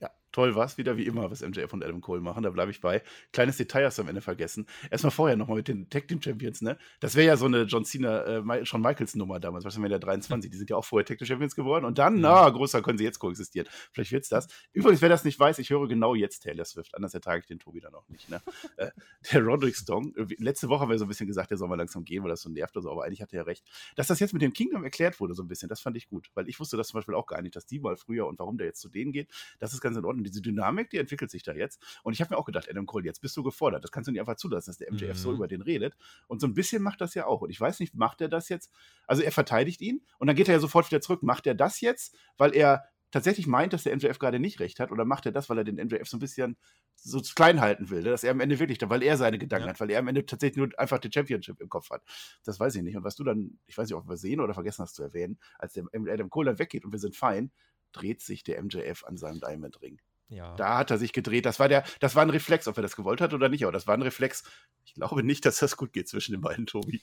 [0.00, 2.42] Ja, toll war's wieder, wie immer, was MJF und Adam Cole machen.
[2.42, 3.02] Da bleibe ich bei.
[3.32, 4.66] Kleines Detail hast du am Ende vergessen.
[4.90, 6.78] Erstmal vorher nochmal mit den Tag Team Champions, ne?
[7.00, 9.86] Das wäre ja so eine John Cena, äh, Shawn Michaels Nummer damals, was haben wir
[9.86, 10.50] in der 23?
[10.50, 13.04] Die sind ja auch vorher Tag Team Champions geworden und dann, na, größer können sie
[13.04, 13.68] jetzt koexistieren.
[13.92, 14.46] Vielleicht wird's das.
[14.72, 16.94] Übrigens, wer das nicht weiß, ich höre genau jetzt Taylor Swift.
[16.94, 18.40] Anders ertrage ich den Tobi dann auch nicht, ne?
[18.76, 18.90] äh,
[19.32, 22.04] der Roderick Strong, letzte Woche haben wir so ein bisschen gesagt, der soll mal langsam
[22.04, 23.64] gehen, weil das so nervt oder so, aber eigentlich hat er ja recht.
[23.94, 26.28] Dass das jetzt mit dem Kingdom erklärt wurde, so ein bisschen, das fand ich gut,
[26.34, 28.58] weil ich wusste das zum Beispiel auch gar nicht, dass die mal früher und warum
[28.58, 30.15] der jetzt zu denen geht, das ist ganz in Ordnung.
[30.24, 31.82] Diese Dynamik, die entwickelt sich da jetzt.
[32.02, 33.84] Und ich habe mir auch gedacht, Adam Cole, jetzt bist du gefordert.
[33.84, 35.14] Das kannst du nicht einfach zulassen, dass der MJF mhm.
[35.14, 35.94] so über den redet.
[36.26, 37.42] Und so ein bisschen macht das ja auch.
[37.42, 38.72] Und ich weiß nicht, macht er das jetzt?
[39.06, 41.22] Also er verteidigt ihn und dann geht er ja sofort wieder zurück.
[41.22, 44.90] Macht er das jetzt, weil er tatsächlich meint, dass der MJF gerade nicht recht hat,
[44.90, 46.56] oder macht er das, weil er den MJF so ein bisschen
[46.96, 49.72] so klein halten will, dass er am Ende wirklich, weil er seine Gedanken ja.
[49.72, 52.02] hat, weil er am Ende tatsächlich nur einfach die Championship im Kopf hat.
[52.44, 52.96] Das weiß ich nicht.
[52.96, 55.38] Und was du dann, ich weiß nicht, ob wir sehen oder vergessen hast zu erwähnen,
[55.58, 57.52] als der Adam Cole dann weggeht und wir sind fein,
[57.92, 60.00] dreht sich der MJF an seinem Diamond Ring.
[60.28, 60.56] Ja.
[60.56, 61.46] Da hat er sich gedreht.
[61.46, 63.72] Das war, der, das war ein Reflex, ob er das gewollt hat oder nicht, aber
[63.72, 64.44] das war ein Reflex.
[64.84, 67.00] Ich glaube nicht, dass das gut geht zwischen den beiden, Tobi.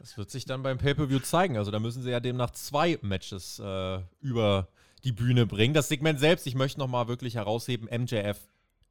[0.00, 1.56] Das wird sich dann beim Pay-Per-View zeigen.
[1.56, 4.68] Also da müssen sie ja demnach zwei Matches äh, über
[5.04, 5.74] die Bühne bringen.
[5.74, 8.38] Das Segment selbst, ich möchte nochmal wirklich herausheben, MJF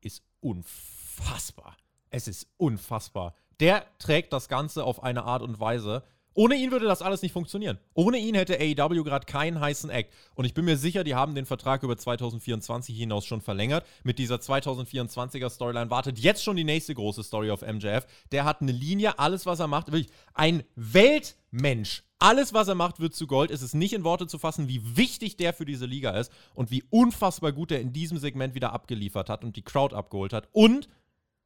[0.01, 1.75] ist unfassbar.
[2.09, 3.35] Es ist unfassbar.
[3.59, 6.03] Der trägt das Ganze auf eine Art und Weise,
[6.33, 7.77] ohne ihn würde das alles nicht funktionieren.
[7.93, 10.11] Ohne ihn hätte AEW gerade keinen heißen Act.
[10.35, 13.85] Und ich bin mir sicher, die haben den Vertrag über 2024 hinaus schon verlängert.
[14.03, 18.05] Mit dieser 2024er Storyline wartet jetzt schon die nächste große Story auf MJF.
[18.31, 22.03] Der hat eine Linie, alles, was er macht, wirklich ein Weltmensch.
[22.19, 23.51] Alles, was er macht, wird zu Gold.
[23.51, 26.71] Es ist nicht in Worte zu fassen, wie wichtig der für diese Liga ist und
[26.71, 30.47] wie unfassbar gut er in diesem Segment wieder abgeliefert hat und die Crowd abgeholt hat.
[30.53, 30.87] Und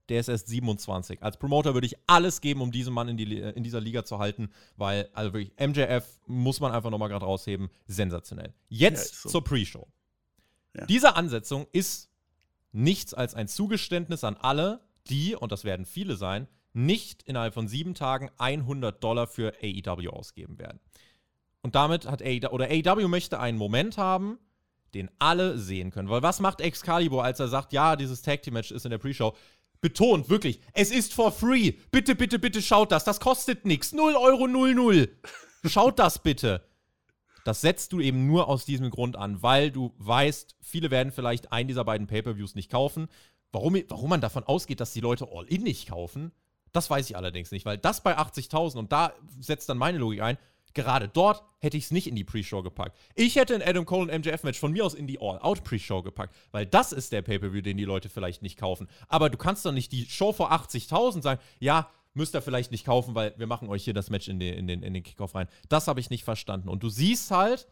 [0.09, 1.21] der ist erst 27.
[1.21, 4.19] Als Promoter würde ich alles geben, um diesen Mann in, die, in dieser Liga zu
[4.19, 7.69] halten, weil, also wirklich, MJF muss man einfach nochmal gerade rausheben.
[7.87, 8.53] Sensationell.
[8.69, 9.29] Jetzt ja, so.
[9.29, 9.87] zur Pre-Show.
[10.75, 10.85] Ja.
[10.85, 12.09] Diese Ansetzung ist
[12.71, 17.67] nichts als ein Zugeständnis an alle, die, und das werden viele sein, nicht innerhalb von
[17.67, 20.79] sieben Tagen 100 Dollar für AEW ausgeben werden.
[21.61, 24.37] Und damit hat AEW, oder AEW möchte einen Moment haben,
[24.93, 26.09] den alle sehen können.
[26.09, 28.99] Weil was macht Excalibur, als er sagt, ja, dieses Tag Team Match ist in der
[28.99, 29.33] Pre-Show?
[29.81, 31.73] Betont, wirklich, es ist for free.
[31.91, 33.03] Bitte, bitte, bitte schaut das.
[33.03, 33.93] Das kostet nichts.
[33.93, 35.09] 0 Euro 00.
[35.65, 36.63] Schaut das bitte.
[37.43, 41.51] Das setzt du eben nur aus diesem Grund an, weil du weißt, viele werden vielleicht
[41.51, 43.07] einen dieser beiden Pay-Per-Views nicht kaufen.
[43.51, 46.33] Warum, warum man davon ausgeht, dass die Leute All-In nicht kaufen,
[46.73, 50.21] das weiß ich allerdings nicht, weil das bei 80.000 und da setzt dann meine Logik
[50.21, 50.37] ein,
[50.73, 52.97] Gerade dort hätte ich es nicht in die Pre-Show gepackt.
[53.15, 56.65] Ich hätte ein Adam Cole und MJF-Match von mir aus in die All-Out-Pre-Show gepackt, weil
[56.65, 58.87] das ist der Pay-Per-View, den die Leute vielleicht nicht kaufen.
[59.07, 62.85] Aber du kannst doch nicht die Show vor 80.000 sagen, ja, müsst ihr vielleicht nicht
[62.85, 65.35] kaufen, weil wir machen euch hier das Match in den, in den, in den Kickoff
[65.35, 65.47] rein.
[65.69, 66.67] Das habe ich nicht verstanden.
[66.67, 67.67] Und du siehst halt,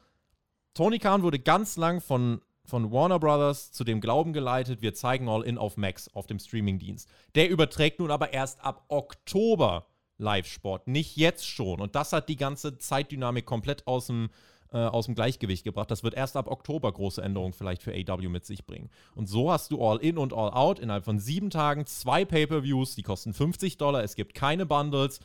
[0.73, 5.27] Tony Khan wurde ganz lang von, von Warner Brothers zu dem Glauben geleitet, wir zeigen
[5.27, 7.09] All-In auf Max, auf dem Streaming-Dienst.
[7.35, 9.87] Der überträgt nun aber erst ab Oktober
[10.17, 10.87] Live-Sport.
[10.87, 11.81] Nicht jetzt schon.
[11.81, 14.29] Und das hat die ganze Zeitdynamik komplett aus dem,
[14.71, 15.91] äh, aus dem Gleichgewicht gebracht.
[15.91, 18.89] Das wird erst ab Oktober große Änderungen vielleicht für AW mit sich bringen.
[19.15, 22.95] Und so hast du All In und All Out innerhalb von sieben Tagen zwei Pay-Per-Views,
[22.95, 24.03] die kosten 50 Dollar.
[24.03, 25.19] Es gibt keine Bundles.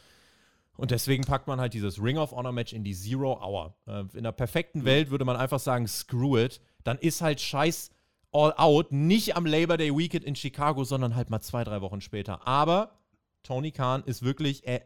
[0.77, 3.75] Und deswegen packt man halt dieses Ring of Honor Match in die Zero Hour.
[3.87, 6.61] Äh, in der perfekten Welt würde man einfach sagen, screw it.
[6.85, 7.91] Dann ist halt scheiß
[8.33, 12.01] All Out nicht am Labor Day Weekend in Chicago, sondern halt mal zwei, drei Wochen
[12.01, 12.47] später.
[12.47, 13.00] Aber
[13.43, 14.83] Tony Khan ist wirklich, er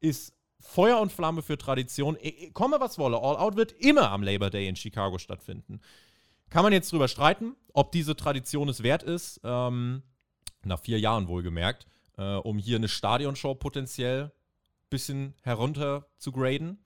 [0.00, 2.16] ist Feuer und Flamme für Tradition.
[2.52, 5.80] Komme was wolle, All Out wird immer am Labor Day in Chicago stattfinden.
[6.48, 10.02] Kann man jetzt drüber streiten, ob diese Tradition es wert ist, ähm,
[10.64, 11.86] nach vier Jahren wohlgemerkt,
[12.16, 16.78] äh, um hier eine Stadionshow potenziell ein bisschen herunter zu graden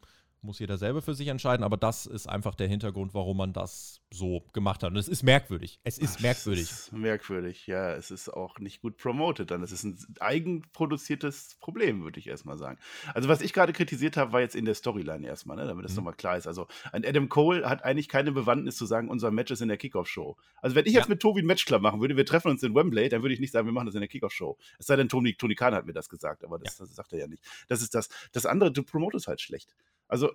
[0.42, 4.00] muss jeder selber für sich entscheiden, aber das ist einfach der Hintergrund, warum man das
[4.10, 4.90] so gemacht hat.
[4.90, 5.80] Und es ist merkwürdig.
[5.84, 6.62] Es ist Ach, merkwürdig.
[6.62, 7.94] Es ist merkwürdig, ja.
[7.94, 9.62] Es ist auch nicht gut promoted dann.
[9.62, 12.78] Es ist ein eigenproduziertes Problem, würde ich erstmal sagen.
[13.14, 15.92] Also, was ich gerade kritisiert habe, war jetzt in der Storyline erstmal, ne, damit das
[15.92, 15.96] mhm.
[15.96, 16.46] nochmal klar ist.
[16.46, 19.76] Also, ein Adam Cole hat eigentlich keine Bewandtnis zu sagen, unser Match ist in der
[19.76, 20.36] Kickoff-Show.
[20.62, 22.74] Also, wenn ich jetzt mit Tobi ein Match klar machen würde, wir treffen uns in
[22.74, 24.56] Wembley, dann würde ich nicht sagen, wir machen das in der Kickoff-Show.
[24.78, 26.84] Es sei denn, Tony, Tony Khan hat mir das gesagt, aber das, ja.
[26.84, 27.44] das sagt er ja nicht.
[27.68, 28.08] Das ist das.
[28.32, 29.74] Das andere, du promotest halt schlecht.
[30.10, 30.32] Also,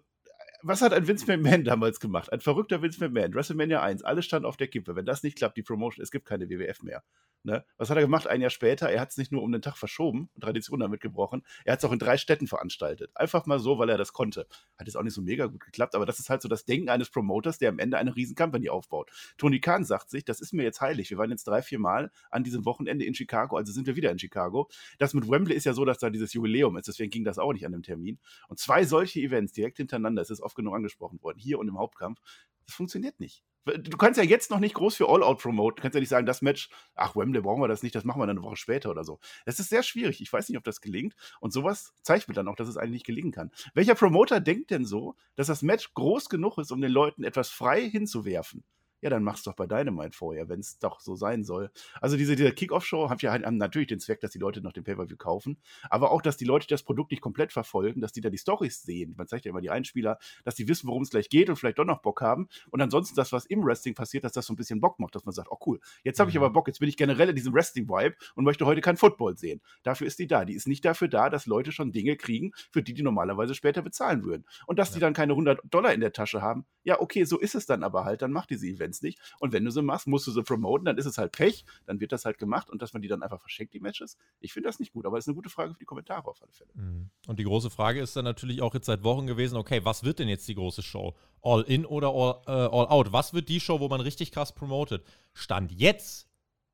[0.67, 2.33] was hat ein Vince McMahon damals gemacht?
[2.33, 4.95] Ein verrückter Vince McMahon, WrestleMania 1, alles stand auf der Kippe.
[4.95, 7.03] Wenn das nicht klappt, die Promotion, es gibt keine WWF mehr.
[7.45, 7.63] Ne?
[7.77, 8.89] Was hat er gemacht ein Jahr später?
[8.89, 11.85] Er hat es nicht nur um den Tag verschoben Tradition damit gebrochen, er hat es
[11.85, 13.11] auch in drei Städten veranstaltet.
[13.13, 14.47] Einfach mal so, weil er das konnte.
[14.79, 16.89] Hat jetzt auch nicht so mega gut geklappt, aber das ist halt so das Denken
[16.89, 19.11] eines Promoters, der am Ende eine riesen Company aufbaut.
[19.37, 21.11] Tony Khan sagt sich, das ist mir jetzt heilig.
[21.11, 24.09] Wir waren jetzt drei, vier Mal an diesem Wochenende in Chicago, also sind wir wieder
[24.09, 24.67] in Chicago.
[24.97, 27.53] Das mit Wembley ist ja so, dass da dieses Jubiläum ist, deswegen ging das auch
[27.53, 28.17] nicht an dem Termin.
[28.47, 31.77] Und zwei solche Events direkt hintereinander, es ist oft genug angesprochen worden, hier und im
[31.77, 32.19] Hauptkampf,
[32.65, 33.43] Das funktioniert nicht.
[33.65, 35.77] Du kannst ja jetzt noch nicht groß für All-Out promoten.
[35.77, 38.21] Du kannst ja nicht sagen, das Match, ach, Wembley brauchen wir das nicht, das machen
[38.21, 39.19] wir dann eine Woche später oder so.
[39.45, 40.21] Es ist sehr schwierig.
[40.21, 41.15] Ich weiß nicht, ob das gelingt.
[41.39, 43.51] Und sowas zeigt mir dann auch, dass es eigentlich nicht gelingen kann.
[43.73, 47.49] Welcher Promoter denkt denn so, dass das Match groß genug ist, um den Leuten etwas
[47.49, 48.63] frei hinzuwerfen?
[49.01, 51.71] Ja, dann mach's doch bei Dynamite vorher, wenn es doch so sein soll.
[52.01, 54.83] Also diese, diese Kick-Off-Show hat ja halt natürlich den Zweck, dass die Leute noch den
[54.83, 55.57] Pay-Per-View kaufen,
[55.89, 58.83] aber auch, dass die Leute das Produkt nicht komplett verfolgen, dass die da die Storys
[58.83, 59.13] sehen.
[59.17, 61.79] Man zeigt ja immer die Einspieler, dass die wissen, worum es gleich geht und vielleicht
[61.79, 62.47] doch noch Bock haben.
[62.71, 65.25] Und ansonsten das, was im Wrestling passiert, dass das so ein bisschen Bock macht, dass
[65.25, 66.53] man sagt, oh cool, jetzt habe ich aber mhm.
[66.53, 69.61] Bock, jetzt bin ich generell in diesem Wrestling-Vibe und möchte heute kein Football sehen.
[69.83, 70.45] Dafür ist die da.
[70.45, 73.81] Die ist nicht dafür da, dass Leute schon Dinge kriegen, für die die normalerweise später
[73.81, 74.45] bezahlen würden.
[74.67, 74.95] Und dass ja.
[74.95, 77.83] die dann keine 100 Dollar in der Tasche haben, ja, okay, so ist es dann
[77.83, 79.19] aber halt, dann macht diese Events nicht.
[79.39, 81.99] Und wenn du sie machst, musst du sie promoten, dann ist es halt Pech, dann
[81.99, 84.17] wird das halt gemacht und dass man die dann einfach verschenkt, die Matches.
[84.39, 86.41] Ich finde das nicht gut, aber es ist eine gute Frage für die Kommentare auf
[86.41, 86.69] alle Fälle.
[86.73, 87.09] Mhm.
[87.27, 90.19] Und die große Frage ist dann natürlich auch jetzt seit Wochen gewesen, okay, was wird
[90.19, 91.15] denn jetzt die große Show?
[91.41, 93.11] All in oder all, äh, all out?
[93.11, 95.05] Was wird die Show, wo man richtig krass promotet?
[95.33, 96.27] Stand jetzt,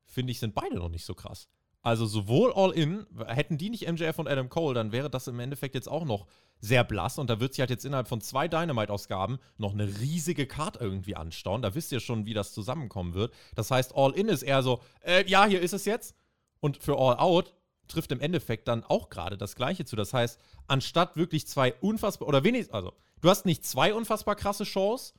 [0.04, 1.48] finde ich, sind beide noch nicht so krass.
[1.82, 5.40] Also sowohl All In, hätten die nicht MJF und Adam Cole, dann wäre das im
[5.40, 6.26] Endeffekt jetzt auch noch
[6.60, 10.46] sehr blass und da wird sich halt jetzt innerhalb von zwei Dynamite-Ausgaben noch eine riesige
[10.46, 11.60] Card irgendwie anstauen.
[11.60, 13.34] Da wisst ihr schon, wie das zusammenkommen wird.
[13.56, 16.14] Das heißt, All In ist eher so, äh, ja, hier ist es jetzt.
[16.60, 17.52] Und für All Out
[17.88, 19.96] trifft im Endeffekt dann auch gerade das Gleiche zu.
[19.96, 24.64] Das heißt, anstatt wirklich zwei unfassbar, oder wenigstens, also, du hast nicht zwei unfassbar krasse
[24.64, 25.14] Shows,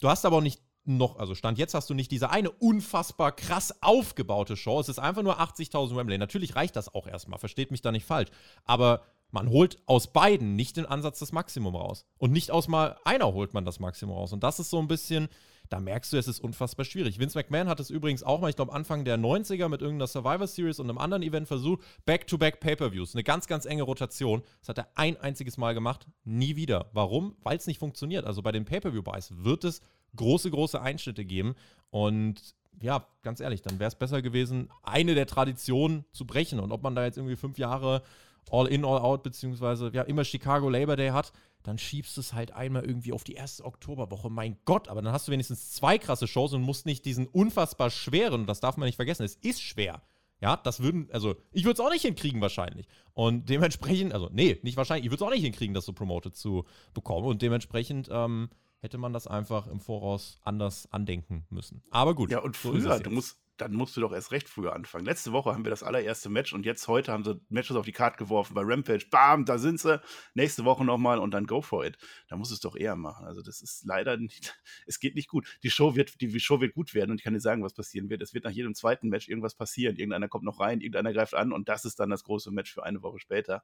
[0.00, 3.32] du hast aber auch nicht noch, also Stand jetzt hast du nicht diese eine unfassbar
[3.32, 4.80] krass aufgebaute Show.
[4.80, 6.18] Es ist einfach nur 80.000 Wembley.
[6.18, 8.30] Natürlich reicht das auch erstmal, versteht mich da nicht falsch.
[8.64, 12.06] Aber man holt aus beiden nicht den Ansatz das Maximum raus.
[12.18, 14.32] Und nicht aus mal einer holt man das Maximum raus.
[14.32, 15.28] Und das ist so ein bisschen,
[15.70, 17.18] da merkst du, es ist unfassbar schwierig.
[17.18, 20.46] Vince McMahon hat es übrigens auch mal, ich glaube, Anfang der 90er mit irgendeiner Survivor
[20.46, 23.14] Series und einem anderen Event versucht, Back-to-Back Pay-Per-Views.
[23.14, 24.42] Eine ganz, ganz enge Rotation.
[24.60, 26.06] Das hat er ein einziges Mal gemacht.
[26.24, 26.90] Nie wieder.
[26.92, 27.34] Warum?
[27.42, 28.26] Weil es nicht funktioniert.
[28.26, 29.80] Also bei den Pay-Per-View-Buys wird es
[30.16, 31.54] große, große Einschnitte geben.
[31.90, 36.60] Und ja, ganz ehrlich, dann wäre es besser gewesen, eine der Traditionen zu brechen.
[36.60, 38.02] Und ob man da jetzt irgendwie fünf Jahre
[38.50, 42.34] all in, all out, beziehungsweise ja, immer Chicago Labor Day hat, dann schiebst du es
[42.34, 44.28] halt einmal irgendwie auf die erste Oktoberwoche.
[44.28, 47.90] Mein Gott, aber dann hast du wenigstens zwei krasse Shows und musst nicht diesen unfassbar
[47.90, 50.02] schweren, das darf man nicht vergessen, es ist schwer.
[50.40, 52.86] Ja, das würden, also ich würde es auch nicht hinkriegen wahrscheinlich.
[53.14, 56.36] Und dementsprechend, also nee, nicht wahrscheinlich, ich würde es auch nicht hinkriegen, das so promoted
[56.36, 57.26] zu bekommen.
[57.26, 58.50] Und dementsprechend, ähm,
[58.84, 61.82] hätte man das einfach im Voraus anders andenken müssen.
[61.90, 62.30] Aber gut.
[62.30, 65.06] Ja, und früher, du musst, dann musst du doch erst recht früher anfangen.
[65.06, 67.92] Letzte Woche haben wir das allererste Match und jetzt heute haben sie Matches auf die
[67.92, 69.06] Karte geworfen bei Rampage.
[69.10, 70.02] Bam, da sind sie.
[70.34, 71.96] Nächste Woche nochmal und dann go for it.
[72.28, 73.24] Da muss es doch eher machen.
[73.24, 74.54] Also das ist leider nicht,
[74.86, 75.46] es geht nicht gut.
[75.62, 78.10] Die Show wird, die Show wird gut werden und ich kann dir sagen, was passieren
[78.10, 78.20] wird.
[78.20, 79.96] Es wird nach jedem zweiten Match irgendwas passieren.
[79.96, 82.82] Irgendeiner kommt noch rein, irgendeiner greift an und das ist dann das große Match für
[82.82, 83.62] eine Woche später.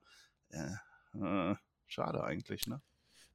[0.49, 1.57] Äh, äh,
[1.87, 2.81] schade eigentlich, ne?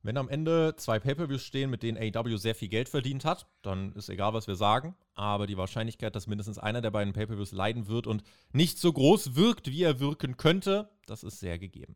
[0.06, 3.92] Wenn am Ende zwei Pay-Per-Views stehen, mit denen AEW sehr viel Geld verdient hat, dann
[3.94, 4.96] ist egal, was wir sagen.
[5.16, 8.22] Aber die Wahrscheinlichkeit, dass mindestens einer der beiden Pay-Per-Views leiden wird und
[8.54, 11.96] nicht so groß wirkt, wie er wirken könnte, das ist sehr gegeben.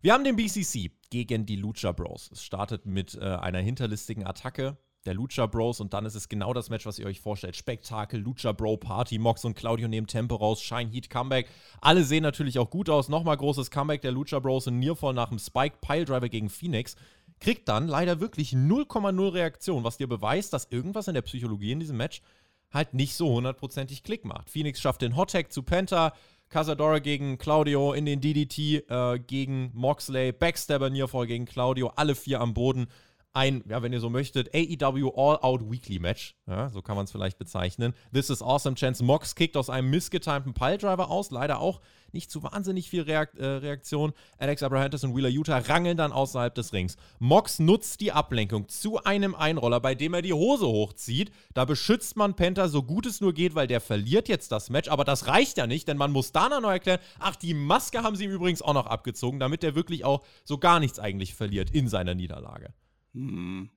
[0.00, 2.32] Wir haben den BCC gegen die Lucha Bros.
[2.32, 4.76] Es startet mit äh, einer hinterlistigen Attacke
[5.06, 7.56] der Lucha Bros und dann ist es genau das Match, was ihr euch vorstellt.
[7.56, 11.48] Spektakel, Lucha Bro Party, Mox und Claudio nehmen Tempo raus, Shine Heat Comeback.
[11.80, 13.08] Alle sehen natürlich auch gut aus.
[13.08, 16.96] Nochmal großes Comeback der Lucha Bros in Nearfall nach dem Spike Piledriver gegen Phoenix.
[17.40, 21.80] Kriegt dann leider wirklich 0,0 Reaktion, was dir beweist, dass irgendwas in der Psychologie in
[21.80, 22.22] diesem Match
[22.72, 24.50] halt nicht so hundertprozentig Klick macht.
[24.50, 26.14] Phoenix schafft den Hot Tag zu Penta,
[26.48, 32.40] Casadora gegen Claudio in den DDT äh, gegen Moxley, Backstabber Nearfall gegen Claudio, alle vier
[32.40, 32.86] am Boden
[33.34, 36.36] ein, ja, wenn ihr so möchtet, AEW All-Out Weekly Match.
[36.46, 37.92] Ja, so kann man es vielleicht bezeichnen.
[38.12, 39.04] This is Awesome Chance.
[39.04, 41.32] Mox kickt aus einem missgetimten Piledriver aus.
[41.32, 41.80] Leider auch
[42.12, 44.12] nicht zu wahnsinnig viel Reakt, äh, Reaktion.
[44.38, 46.96] Alex Abrahantes und Wheeler Utah rangeln dann außerhalb des Rings.
[47.18, 51.32] Mox nutzt die Ablenkung zu einem Einroller, bei dem er die Hose hochzieht.
[51.54, 54.88] Da beschützt man Penta so gut es nur geht, weil der verliert jetzt das Match.
[54.88, 58.14] Aber das reicht ja nicht, denn man muss Dana noch erklären, ach, die Maske haben
[58.14, 61.70] sie ihm übrigens auch noch abgezogen, damit der wirklich auch so gar nichts eigentlich verliert
[61.70, 62.72] in seiner Niederlage.
[63.14, 63.70] Hm.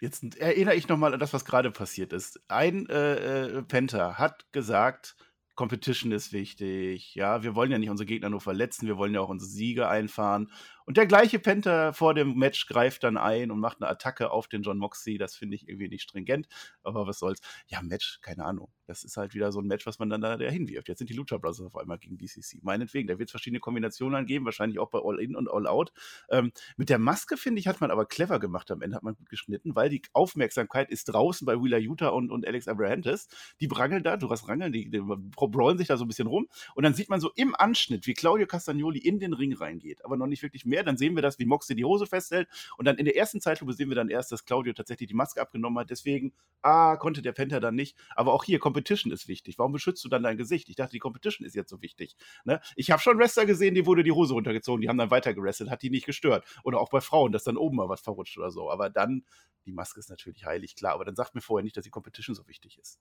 [0.00, 2.40] Jetzt erinnere ich nochmal an das, was gerade passiert ist.
[2.48, 5.16] Ein äh, äh, Penta hat gesagt,
[5.54, 7.14] Competition ist wichtig.
[7.14, 9.88] Ja, wir wollen ja nicht unsere Gegner nur verletzen, wir wollen ja auch unsere Siege
[9.88, 10.50] einfahren.
[10.86, 14.48] Und der gleiche Penta vor dem Match greift dann ein und macht eine Attacke auf
[14.48, 15.18] den John Moxley.
[15.18, 16.46] Das finde ich irgendwie nicht stringent,
[16.82, 17.40] aber was soll's.
[17.66, 18.70] Ja, Match, keine Ahnung.
[18.86, 20.88] Das ist halt wieder so ein Match, was man dann da hinwirft.
[20.88, 22.60] Jetzt sind die Lucha Brothers auf einmal gegen BCC.
[22.62, 25.92] Meinetwegen, da wird es verschiedene Kombinationen angeben, wahrscheinlich auch bei All In und All Out.
[26.28, 28.70] Ähm, mit der Maske, finde ich, hat man aber clever gemacht.
[28.70, 32.30] Am Ende hat man gut geschnitten, weil die Aufmerksamkeit ist draußen bei Wheeler Utah und,
[32.30, 33.28] und Alex Abrahantes.
[33.60, 36.48] Die brangeln da, du hast rangeln, die, die brawlen sich da so ein bisschen rum.
[36.74, 40.16] Und dann sieht man so im Anschnitt, wie Claudio Castagnoli in den Ring reingeht, aber
[40.16, 40.73] noch nicht wirklich mehr.
[40.82, 42.48] Dann sehen wir das, wie Moxie die Hose festhält.
[42.76, 45.40] Und dann in der ersten Zeitlupe sehen wir dann erst, dass Claudio tatsächlich die Maske
[45.40, 45.90] abgenommen hat.
[45.90, 47.96] Deswegen, ah, konnte der Penta dann nicht.
[48.16, 49.58] Aber auch hier, Competition ist wichtig.
[49.58, 50.68] Warum beschützt du dann dein Gesicht?
[50.68, 52.16] Ich dachte, die Competition ist jetzt so wichtig.
[52.44, 52.60] Ne?
[52.76, 55.70] Ich habe schon Wrestler gesehen, die wurde die Hose runtergezogen, die haben dann weiter gerestelt,
[55.70, 56.44] hat die nicht gestört.
[56.64, 58.70] Oder auch bei Frauen, dass dann oben mal was verrutscht oder so.
[58.70, 59.24] Aber dann,
[59.66, 60.94] die Maske ist natürlich heilig, klar.
[60.94, 62.98] Aber dann sagt mir vorher nicht, dass die Competition so wichtig ist.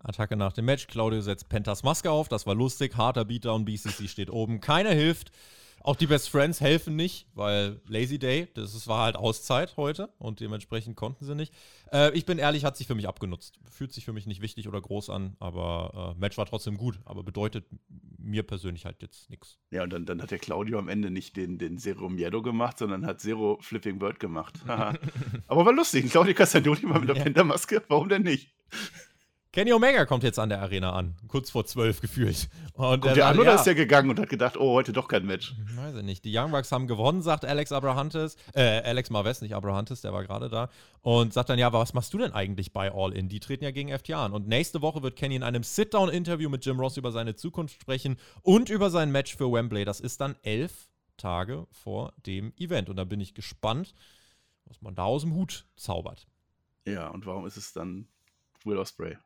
[0.00, 0.86] Attacke nach dem Match.
[0.86, 2.28] Claudio setzt Pentas Maske auf.
[2.28, 2.96] Das war lustig.
[2.96, 3.64] Harter Beatdown.
[3.64, 4.60] BCC steht oben.
[4.60, 5.32] Keiner hilft.
[5.86, 10.40] Auch die Best Friends helfen nicht, weil Lazy Day, das war halt Auszeit heute und
[10.40, 11.54] dementsprechend konnten sie nicht.
[11.92, 13.60] Äh, ich bin ehrlich, hat sich für mich abgenutzt.
[13.70, 16.98] Fühlt sich für mich nicht wichtig oder groß an, aber äh, Match war trotzdem gut,
[17.04, 17.66] aber bedeutet
[18.18, 19.60] mir persönlich halt jetzt nichts.
[19.70, 22.78] Ja, und dann, dann hat der Claudio am Ende nicht den, den Zero Miedo gemacht,
[22.78, 24.54] sondern hat Zero Flipping Bird gemacht.
[24.66, 26.10] aber war lustig.
[26.10, 27.22] Claudio Castagnoli mal mit der ja.
[27.22, 28.52] Penta-Maske, warum denn nicht?
[29.56, 32.50] Kenny Omega kommt jetzt an der Arena an, kurz vor zwölf gefühlt.
[32.74, 35.08] Und kommt der an oder ja, ist der gegangen und hat gedacht, oh, heute doch
[35.08, 35.54] kein Match?
[35.76, 36.26] Weiß ich nicht.
[36.26, 38.36] Die Young Bucks haben gewonnen, sagt Alex Abrahantes.
[38.52, 40.68] Äh, Alex Marves, nicht Abrahantes, der war gerade da.
[41.00, 43.30] Und sagt dann, ja, was machst du denn eigentlich bei All In?
[43.30, 44.34] Die treten ja gegen FTA an.
[44.34, 48.18] Und nächste Woche wird Kenny in einem Sit-Down-Interview mit Jim Ross über seine Zukunft sprechen
[48.42, 49.86] und über sein Match für Wembley.
[49.86, 52.90] Das ist dann elf Tage vor dem Event.
[52.90, 53.94] Und da bin ich gespannt,
[54.66, 56.26] was man da aus dem Hut zaubert.
[56.84, 58.06] Ja, und warum ist es dann
[58.66, 59.16] Will Ospreay?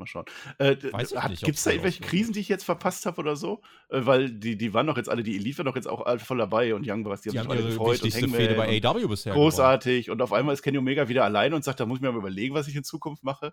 [0.00, 0.24] Mal schauen.
[0.58, 3.60] Äh, Gibt es da irgendwelche Krisen, die ich jetzt verpasst habe oder so?
[3.88, 6.38] Äh, weil die, die waren doch jetzt alle, die Elite waren doch jetzt auch voll
[6.38, 9.34] dabei und Young Bucks, die, die haben sich alle gefreut und Fehde bei AW bisher
[9.34, 10.06] Großartig.
[10.06, 10.20] Gewonnen.
[10.20, 12.18] Und auf einmal ist Kenny Omega wieder alleine und sagt, da muss ich mir mal
[12.18, 13.52] überlegen, was ich in Zukunft mache.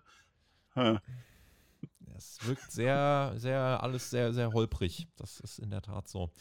[0.74, 0.98] Hm.
[2.16, 5.06] Es wirkt sehr, sehr, alles sehr, sehr holprig.
[5.16, 6.32] Das ist in der Tat so.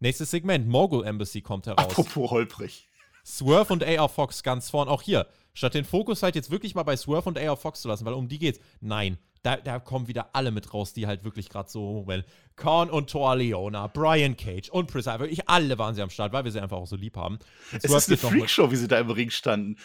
[0.00, 1.84] Nächstes Segment, Mogul Embassy kommt heraus.
[1.84, 2.88] Apropos holprig.
[3.24, 4.88] Swerve und AR Fox ganz vorn.
[4.88, 7.88] Auch hier, statt den Fokus halt jetzt wirklich mal bei Swerve und AR Fox zu
[7.88, 8.60] lassen, weil um die geht's.
[8.80, 12.24] Nein, da, da kommen wieder alle mit raus, die halt wirklich gerade so, well,
[12.56, 16.44] Korn und Thor Leona, Brian Cage und Priscilla, wirklich alle waren sie am Start, weil
[16.44, 17.38] wir sie einfach auch so lieb haben.
[17.70, 19.76] Es ist eine Freakshow, wie sie da im Ring standen.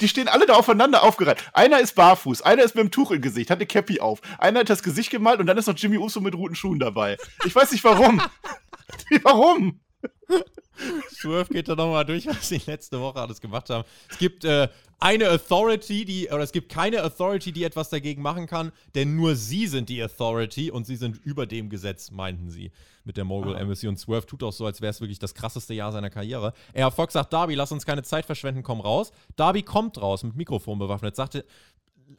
[0.00, 1.38] Die stehen alle da aufeinander aufgereiht.
[1.52, 4.60] Einer ist barfuß, einer ist mit dem Tuch im Gesicht, hat eine Cappy auf, einer
[4.60, 7.16] hat das Gesicht gemalt und dann ist noch Jimmy Uso mit roten Schuhen dabei.
[7.44, 8.22] Ich weiß nicht warum.
[9.22, 9.80] warum?
[11.10, 13.84] Swerve geht da nochmal durch, was sie letzte Woche alles gemacht haben.
[14.10, 14.68] Es gibt äh,
[15.00, 19.36] eine Authority, die, oder es gibt keine Authority, die etwas dagegen machen kann, denn nur
[19.36, 22.70] sie sind die Authority und sie sind über dem Gesetz, meinten sie
[23.04, 23.62] mit der Mogul Aha.
[23.62, 23.88] Embassy.
[23.88, 26.52] Und Swerve tut auch so, als wäre es wirklich das krasseste Jahr seiner Karriere.
[26.72, 29.12] Er Fox sagt, Darby, lass uns keine Zeit verschwenden, komm raus.
[29.36, 31.44] Darby kommt raus, mit Mikrofon bewaffnet, sagte,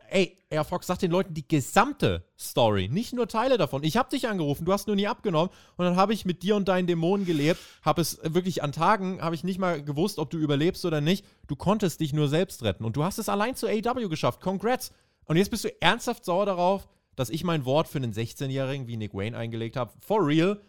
[0.09, 3.83] ey, Air Fox, sag den Leuten die gesamte Story, nicht nur Teile davon.
[3.83, 6.55] Ich habe dich angerufen, du hast nur nie abgenommen und dann habe ich mit dir
[6.55, 10.29] und deinen Dämonen gelebt, habe es wirklich an Tagen, habe ich nicht mal gewusst, ob
[10.29, 11.25] du überlebst oder nicht.
[11.47, 14.41] Du konntest dich nur selbst retten und du hast es allein zu AW geschafft.
[14.41, 14.91] Congrats.
[15.25, 18.97] Und jetzt bist du ernsthaft sauer darauf, dass ich mein Wort für einen 16-Jährigen wie
[18.97, 19.91] Nick Wayne eingelegt habe.
[19.99, 20.61] For real.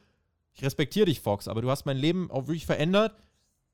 [0.52, 3.14] Ich respektiere dich, Fox, aber du hast mein Leben auch wirklich verändert.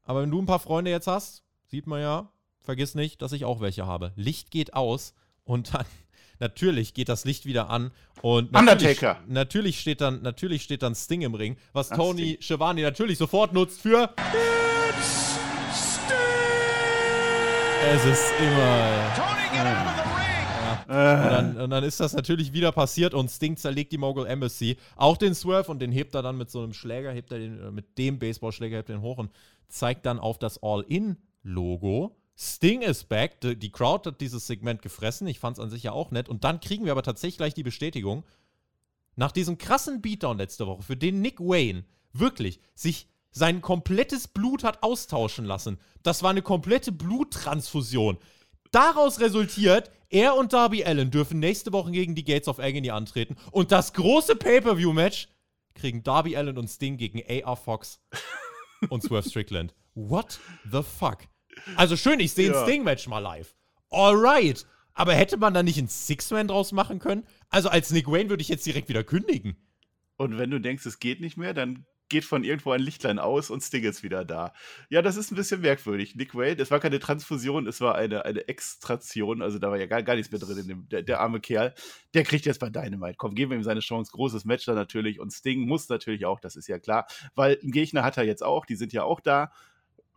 [0.05, 2.31] Aber wenn du ein paar Freunde jetzt hast, sieht man ja,
[2.61, 4.13] vergiss nicht, dass ich auch welche habe.
[4.15, 5.15] Licht geht aus
[5.47, 5.87] und dann
[6.39, 9.21] natürlich geht das Licht wieder an und natürlich, Undertaker.
[9.27, 13.55] Natürlich steht dann natürlich steht dann Sting im Ring, was Ach, Tony Schiavone natürlich sofort
[13.55, 15.39] nutzt für It's
[15.73, 16.17] Sting.
[17.89, 20.17] Es ist immer Tony get out of the ring.
[20.89, 24.77] Und dann, und dann, ist das natürlich wieder passiert und Sting zerlegt die Mogul Embassy.
[24.95, 27.75] Auch den Swerve und den hebt er dann mit so einem Schläger, hebt er den,
[27.75, 29.33] mit dem Baseballschläger, hebt den hoch und
[29.69, 32.17] zeigt dann auf das All-In-Logo.
[32.39, 33.41] Sting is back.
[33.41, 35.27] Die Crowd hat dieses Segment gefressen.
[35.27, 36.29] Ich fand es an sich ja auch nett.
[36.29, 38.25] Und dann kriegen wir aber tatsächlich gleich die Bestätigung.
[39.15, 44.65] Nach diesem krassen Beatdown letzte Woche, für den Nick Wayne wirklich sich sein komplettes Blut
[44.65, 45.79] hat austauschen lassen.
[46.03, 48.19] Das war eine komplette Bluttransfusion.
[48.71, 53.37] Daraus resultiert, er und Darby Allen dürfen nächste Woche gegen die Gates of Agony antreten.
[53.51, 55.29] Und das große Pay-Per-View-Match
[55.75, 58.01] kriegen Darby Allen und Sting gegen AR Fox
[58.91, 59.75] und Swerve Strickland.
[59.95, 60.39] What
[60.71, 61.19] the fuck?
[61.77, 62.59] Also schön, ich sehe ja.
[62.59, 63.55] ein Sting-Match mal live.
[63.91, 64.67] Alright.
[64.95, 67.27] Aber hätte man da nicht ein Six-Man draus machen können?
[67.51, 69.57] Also als Nick Wayne würde ich jetzt direkt wieder kündigen.
[70.17, 73.51] Und wenn du denkst, es geht nicht mehr, dann geht von irgendwo ein Lichtlein aus
[73.51, 74.53] und Sting ist wieder da.
[74.91, 76.15] Ja, das ist ein bisschen merkwürdig.
[76.15, 79.87] Nick Wayne, es war keine Transfusion, es war eine, eine Extraktion, also da war ja
[79.87, 80.59] gar, gar nichts mehr drin.
[80.59, 81.75] In dem, der, der arme Kerl,
[82.15, 83.17] der kriegt jetzt bei Dynamite.
[83.19, 84.13] Komm, geben wir ihm seine Chance.
[84.13, 87.73] Großes Match da natürlich und Sting muss natürlich auch, das ist ja klar, weil einen
[87.73, 89.51] Gegner hat er jetzt auch, die sind ja auch da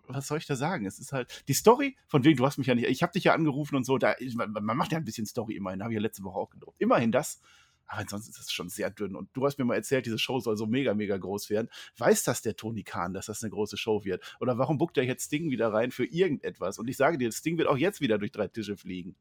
[0.09, 0.85] was soll ich da sagen?
[0.85, 3.25] Es ist halt die Story, von wegen, du hast mich ja nicht, ich habe dich
[3.25, 5.95] ja angerufen und so, da, man, man macht ja ein bisschen Story immerhin, habe ich
[5.95, 6.79] ja letzte Woche auch gedruckt.
[6.81, 7.41] Immerhin das,
[7.89, 9.15] aber ansonsten ist es schon sehr dünn.
[9.15, 11.69] Und du hast mir mal erzählt, diese Show soll so mega, mega groß werden.
[11.97, 14.37] Weiß das der Tony Khan, dass das eine große Show wird?
[14.39, 16.77] Oder warum buckt er jetzt Sting wieder rein für irgendetwas?
[16.77, 19.15] Und ich sage dir, Sting wird auch jetzt wieder durch drei Tische fliegen.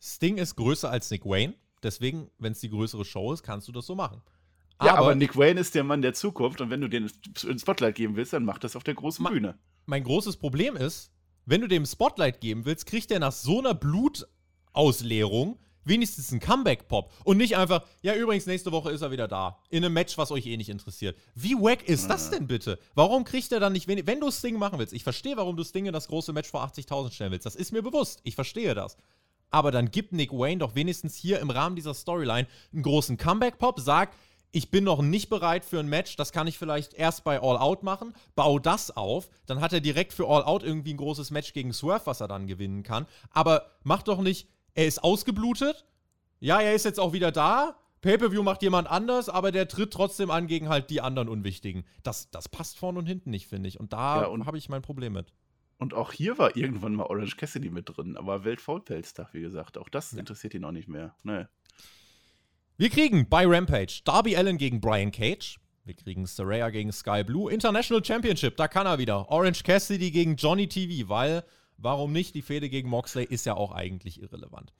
[0.00, 1.54] Sting ist größer als Nick Wayne.
[1.84, 4.22] Deswegen, wenn es die größere Show ist, kannst du das so machen.
[4.82, 7.10] Ja, aber, Nick Wayne ist der Mann der Zukunft und wenn du den
[7.42, 9.58] ins Spotlight geben willst, dann mach das auf der großen Ma Bühne.
[9.86, 11.10] Mein großes Problem ist,
[11.44, 17.12] wenn du dem Spotlight geben willst, kriegt er nach so einer Blutausleerung wenigstens einen Comeback-Pop
[17.24, 19.58] und nicht einfach, ja, übrigens, nächste Woche ist er wieder da.
[19.70, 21.18] In einem Match, was euch eh nicht interessiert.
[21.34, 22.78] Wie wack ist das denn bitte?
[22.94, 24.92] Warum kriegt er dann nicht wenig, wenn du Sting machen willst?
[24.92, 27.46] Ich verstehe, warum du Sting in das große Match vor 80.000 stellen willst.
[27.46, 28.20] Das ist mir bewusst.
[28.24, 28.96] Ich verstehe das.
[29.50, 33.80] Aber dann gibt Nick Wayne doch wenigstens hier im Rahmen dieser Storyline einen großen Comeback-Pop,
[33.80, 34.12] sag,
[34.52, 37.56] ich bin noch nicht bereit für ein Match, das kann ich vielleicht erst bei All
[37.56, 41.30] Out machen, bau das auf, dann hat er direkt für All Out irgendwie ein großes
[41.30, 43.06] Match gegen Swerve, was er dann gewinnen kann.
[43.30, 45.84] Aber mach doch nicht, er ist ausgeblutet,
[46.40, 50.30] ja, er ist jetzt auch wieder da, Pay-Per-View macht jemand anders, aber der tritt trotzdem
[50.30, 51.84] an gegen halt die anderen Unwichtigen.
[52.02, 53.78] Das, das passt vorne und hinten nicht, finde ich.
[53.78, 55.34] Und da ja, habe ich mein Problem mit.
[55.76, 59.76] Und auch hier war irgendwann mal Orange Cassidy mit drin, aber Welt-Faulpelz-Tag, wie gesagt.
[59.76, 60.18] Auch das ja.
[60.18, 61.14] interessiert ihn auch nicht mehr.
[61.22, 61.44] Nee.
[62.80, 65.60] Wir kriegen bei Rampage Darby Allen gegen Brian Cage.
[65.84, 67.52] Wir kriegen Saraya gegen Sky Blue.
[67.52, 69.30] International Championship, da kann er wieder.
[69.30, 71.44] Orange Cassidy gegen Johnny TV, weil,
[71.76, 72.34] warum nicht?
[72.34, 74.72] Die Fehde gegen Moxley ist ja auch eigentlich irrelevant.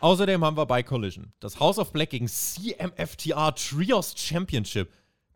[0.00, 4.92] Außerdem haben wir bei Collision das House of Black gegen CMFTR Trios Championship.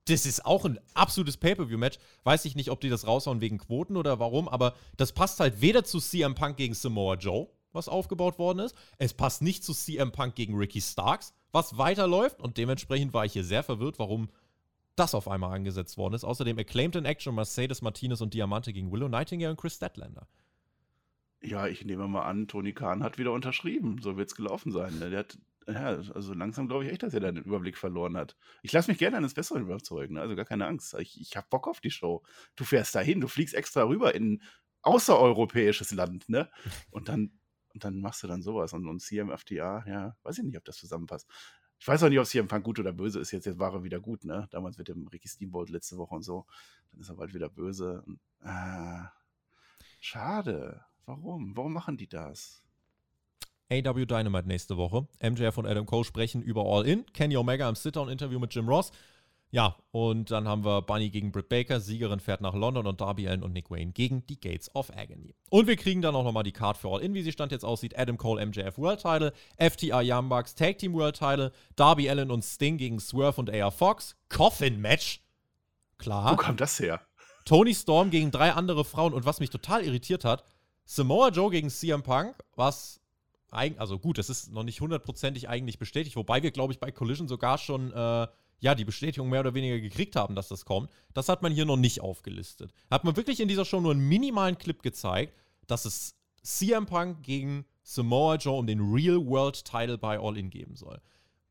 [0.07, 1.99] Das ist auch ein absolutes Pay-Per-View-Match.
[2.25, 5.61] Weiß ich nicht, ob die das raushauen wegen Quoten oder warum, aber das passt halt
[5.61, 8.75] weder zu CM Punk gegen Samoa Joe, was aufgebaut worden ist.
[8.99, 12.41] Es passt nicht zu CM Punk gegen Ricky Starks, was weiterläuft.
[12.41, 14.29] Und dementsprechend war ich hier sehr verwirrt, warum
[14.97, 16.25] das auf einmal angesetzt worden ist.
[16.25, 20.27] Außerdem Acclaimed in Action Mercedes Martinez und Diamante gegen Willow Nightingale und Chris Statlander.
[21.43, 23.99] Ja, ich nehme mal an, Tony Khan hat wieder unterschrieben.
[24.03, 25.01] So wird es gelaufen sein.
[25.01, 28.37] Der hat, ja, also langsam glaube ich echt, dass er da den Überblick verloren hat.
[28.63, 30.21] Ich lasse mich gerne eines Besseren überzeugen, ne?
[30.21, 30.95] also gar keine Angst.
[30.99, 32.23] Ich, ich habe Bock auf die Show.
[32.57, 34.43] Du fährst dahin, du fliegst extra rüber in
[34.83, 36.51] außereuropäisches Land, ne?
[36.91, 37.40] Und dann
[37.73, 38.73] und dann machst du dann sowas.
[38.73, 41.29] Und, und CMFTA, ja, weiß ich nicht, ob das zusammenpasst.
[41.79, 43.31] Ich weiß auch nicht, ob CM Punk gut oder böse ist.
[43.31, 44.47] Jetzt, jetzt war er wieder gut, ne?
[44.51, 46.45] Damals mit dem Ricky Steamboat letzte Woche und so.
[46.93, 48.03] Dann ist er bald wieder böse.
[48.07, 49.05] Und, äh,
[49.99, 50.85] schade.
[51.07, 51.57] Warum?
[51.57, 52.63] Warum machen die das?
[53.71, 55.07] AW Dynamite nächste Woche.
[55.23, 57.07] MJF und Adam Cole sprechen über All In.
[57.15, 58.91] Kenny Omega im Sit-Down-Interview mit Jim Ross.
[59.53, 63.29] Ja, und dann haben wir Bunny gegen Britt Baker, Siegerin fährt nach London und Darby
[63.29, 65.35] Allen und Nick Wayne gegen die Gates of Agony.
[65.51, 67.65] Und wir kriegen dann auch nochmal die Card für All In, wie sie stand jetzt
[67.65, 67.99] aussieht.
[67.99, 72.45] Adam Cole MJF World Title, FTR Young Bucks Tag Team World Title, Darby Allen und
[72.45, 74.15] Sting gegen Swerve und AR Fox.
[74.29, 75.21] Coffin Match.
[75.99, 76.33] Klar.
[76.33, 77.01] Wo kam das her?
[77.45, 80.45] Tony Storm gegen drei andere Frauen und was mich total irritiert hat,
[80.85, 83.01] Samoa Joe gegen CM Punk, was
[83.51, 87.27] also gut, das ist noch nicht hundertprozentig eigentlich bestätigt, wobei wir, glaube ich, bei Collision
[87.27, 88.29] sogar schon äh,
[88.61, 90.91] ja, die Bestätigung mehr oder weniger gekriegt haben, dass das kommt.
[91.15, 92.73] Das hat man hier noch nicht aufgelistet.
[92.91, 95.35] Hat man wirklich in dieser Show nur einen minimalen Clip gezeigt,
[95.67, 100.51] dass es CM Punk gegen Samoa Joe um den Real World Title bei All In
[100.51, 101.01] geben soll.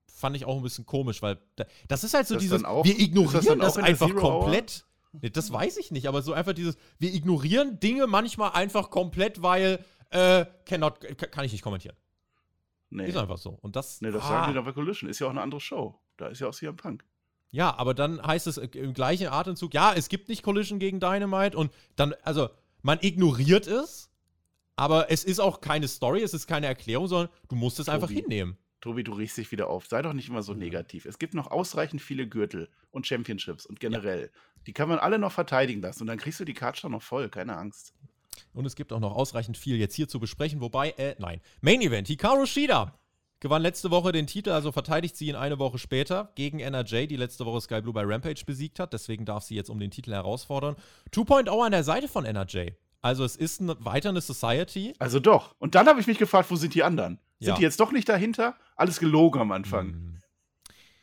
[0.08, 1.40] Fand ich auch ein bisschen komisch, weil
[1.88, 4.86] das ist halt so das dieses, auch, wir ignorieren das, das einfach komplett.
[5.14, 9.42] Nee, das weiß ich nicht, aber so einfach dieses, wir ignorieren Dinge manchmal einfach komplett,
[9.42, 11.96] weil, äh, cannot, kann ich nicht kommentieren.
[12.92, 13.08] Nee.
[13.08, 13.52] Ist einfach so.
[13.62, 14.02] Und das.
[14.02, 14.28] Nee, das ah.
[14.28, 15.10] sagen die bei Collision.
[15.10, 16.00] Ist ja auch eine andere Show.
[16.20, 17.04] Da ist ja auch CM Punk.
[17.52, 21.58] Ja, aber dann heißt es im gleichen Atemzug, ja, es gibt nicht Collision gegen Dynamite
[21.58, 22.50] und dann, also,
[22.84, 24.12] man ignoriert es,
[24.76, 27.96] aber es ist auch keine Story, es ist keine Erklärung, sondern du musst es Tobi,
[27.96, 28.58] einfach hinnehmen.
[28.82, 29.88] Tobi, du riechst dich wieder auf.
[29.88, 31.06] Sei doch nicht immer so negativ.
[31.06, 34.22] Es gibt noch ausreichend viele Gürtel und Championships und generell.
[34.22, 34.62] Ja.
[34.68, 37.02] Die kann man alle noch verteidigen lassen und dann kriegst du die Karte schon noch
[37.02, 37.94] voll, keine Angst.
[38.54, 41.42] Und es gibt auch noch ausreichend viel jetzt hier zu besprechen, wobei, äh, nein.
[41.62, 42.99] Main Event, Hikaru Shida
[43.40, 47.16] gewann letzte Woche den Titel, also verteidigt sie ihn eine Woche später gegen NRJ, die
[47.16, 48.94] letzte Woche Sky Blue bei Rampage besiegt hat.
[48.94, 50.76] Deswegen darf sie jetzt um den Titel herausfordern.
[51.14, 52.72] 2.0 an der Seite von NRJ.
[53.02, 54.94] Also es ist eine, weiter eine Society.
[55.00, 55.56] Also doch.
[55.60, 57.20] Und dann habe ich mich gefragt, wo sind die anderen?
[57.40, 57.56] Sind ja.
[57.56, 58.56] die jetzt doch nicht dahinter?
[58.76, 59.88] Alles gelogen am Anfang.
[59.88, 60.22] Mhm.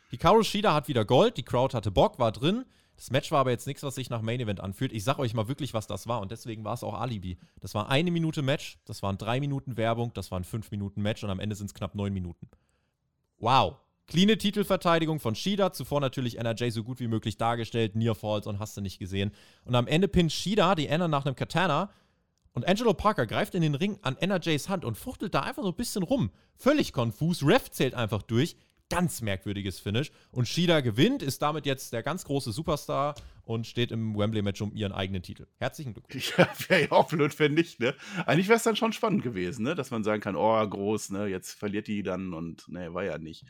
[0.09, 2.65] Hikaru Shida hat wieder Gold, die Crowd hatte Bock, war drin.
[2.97, 4.91] Das Match war aber jetzt nichts, was sich nach Main Event anfühlt.
[4.91, 7.37] Ich sag euch mal wirklich, was das war und deswegen war es auch Alibi.
[7.61, 11.23] Das war eine Minute Match, das waren drei Minuten Werbung, das waren fünf Minuten Match
[11.23, 12.49] und am Ende sind es knapp neun Minuten.
[13.37, 13.75] Wow.
[14.07, 18.57] Cleane Titelverteidigung von Shida, zuvor natürlich NRJ so gut wie möglich dargestellt, Near Falls und
[18.57, 19.31] hast du nicht gesehen.
[19.63, 21.91] Und am Ende pinnt Shida die Anna nach einem Katana
[22.53, 25.69] und Angelo Parker greift in den Ring an NRJs Hand und fuchtelt da einfach so
[25.69, 26.31] ein bisschen rum.
[26.55, 28.55] Völlig konfus, Ref zählt einfach durch
[28.89, 30.11] ganz merkwürdiges Finish.
[30.31, 34.73] Und Shida gewinnt, ist damit jetzt der ganz große Superstar und steht im Wembley-Match um
[34.73, 35.47] ihren eigenen Titel.
[35.57, 36.33] Herzlichen Glückwunsch.
[36.37, 37.95] Ja, wäre ja auch blöd, wenn nicht, ne?
[38.25, 39.75] Eigentlich wäre es dann schon spannend gewesen, ne?
[39.75, 41.27] Dass man sagen kann, oh, groß, ne?
[41.27, 43.45] Jetzt verliert die dann und ne, war ja nicht.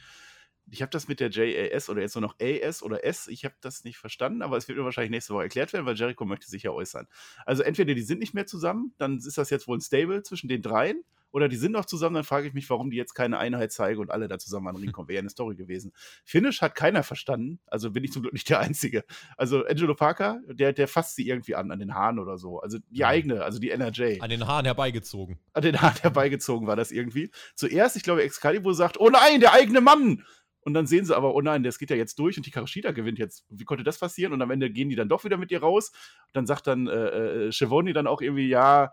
[0.69, 3.55] Ich habe das mit der JAS oder jetzt nur noch AS oder S, ich habe
[3.61, 6.47] das nicht verstanden, aber es wird mir wahrscheinlich nächste Woche erklärt werden, weil Jericho möchte
[6.47, 7.07] sich ja äußern.
[7.45, 10.49] Also entweder die sind nicht mehr zusammen, dann ist das jetzt wohl ein Stable zwischen
[10.49, 11.03] den dreien
[11.37, 14.01] oder die sind noch zusammen, dann frage ich mich, warum die jetzt keine Einheit zeigen
[14.01, 15.07] und alle da zusammen an den Ring kommen.
[15.07, 15.91] Wäre ja eine Story gewesen.
[16.25, 19.03] Finish hat keiner verstanden, also bin ich zum Glück nicht der Einzige.
[19.37, 22.59] Also Angelo Parker, der, der fasst sie irgendwie an, an den Haaren oder so.
[22.59, 24.19] Also die eigene, also die NRJ.
[24.19, 25.37] An den Haaren herbeigezogen.
[25.53, 27.29] An den Haaren herbeigezogen war das irgendwie.
[27.53, 30.23] Zuerst, ich glaube, Excalibur sagt, oh nein, der eigene Mann!
[30.61, 32.91] Und dann sehen sie aber, oh nein, das geht ja jetzt durch und die Karushida
[32.93, 33.45] gewinnt jetzt.
[33.49, 34.33] Wie konnte das passieren?
[34.33, 35.91] Und am Ende gehen die dann doch wieder mit ihr raus.
[36.25, 38.91] Und dann sagt dann äh, äh, Schiavone dann auch irgendwie, ja,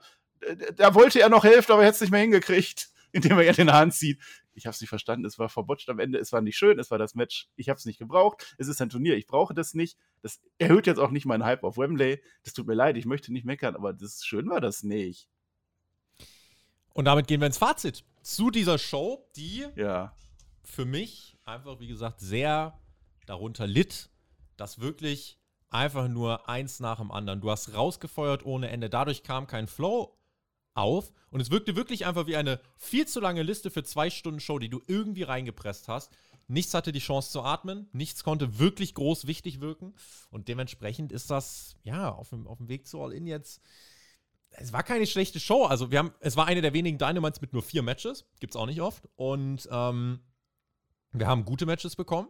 [0.76, 3.52] da wollte er noch helfen, aber er hätte es nicht mehr hingekriegt, indem er ihr
[3.52, 4.20] den Hahn zieht.
[4.56, 6.90] Ich habe es nicht verstanden, es war verbotscht am Ende, es war nicht schön, es
[6.90, 9.74] war das Match, ich habe es nicht gebraucht, es ist ein Turnier, ich brauche das
[9.74, 9.98] nicht.
[10.22, 12.22] Das erhöht jetzt auch nicht meinen Hype auf Wembley.
[12.44, 15.28] Das tut mir leid, ich möchte nicht meckern, aber das schön war das nicht.
[16.92, 20.16] Und damit gehen wir ins Fazit zu dieser Show, die Ja.
[20.62, 22.78] für mich einfach, wie gesagt, sehr
[23.26, 24.10] darunter litt,
[24.56, 25.38] dass wirklich
[25.70, 27.40] einfach nur eins nach dem anderen.
[27.40, 28.88] Du hast rausgefeuert ohne Ende.
[28.88, 30.16] Dadurch kam kein Flow
[30.74, 34.40] auf und es wirkte wirklich einfach wie eine viel zu lange Liste für zwei Stunden
[34.40, 36.12] Show, die du irgendwie reingepresst hast.
[36.46, 39.94] Nichts hatte die Chance zu atmen, nichts konnte wirklich groß wichtig wirken
[40.30, 43.62] und dementsprechend ist das, ja, auf dem, auf dem Weg zu All-In jetzt.
[44.56, 45.64] Es war keine schlechte Show.
[45.64, 48.24] Also, wir haben, es war eine der wenigen Dynamites mit nur vier Matches.
[48.38, 49.08] Gibt's auch nicht oft.
[49.16, 50.20] Und ähm,
[51.10, 52.28] wir haben gute Matches bekommen,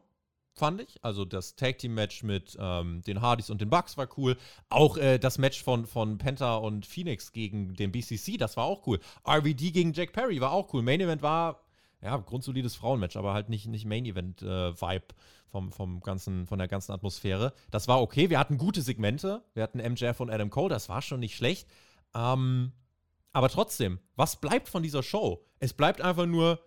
[0.54, 1.02] fand ich.
[1.02, 4.36] Also das Tag Team Match mit ähm, den Hardys und den Bucks war cool.
[4.70, 8.86] Auch äh, das Match von, von Penta und Phoenix gegen den BCC, das war auch
[8.86, 9.00] cool.
[9.26, 10.82] RVD gegen Jack Perry war auch cool.
[10.82, 11.60] Main Event war
[12.00, 15.06] ja grundsolides Frauenmatch, aber halt nicht, nicht Main Event äh, Vibe
[15.48, 17.52] vom, vom ganzen, von der ganzen Atmosphäre.
[17.70, 18.30] Das war okay.
[18.30, 19.42] Wir hatten gute Segmente.
[19.54, 21.68] Wir hatten MJF und Adam Cole, das war schon nicht schlecht.
[22.14, 22.72] Ähm,
[23.32, 25.44] aber trotzdem, was bleibt von dieser Show?
[25.58, 26.60] Es bleibt einfach nur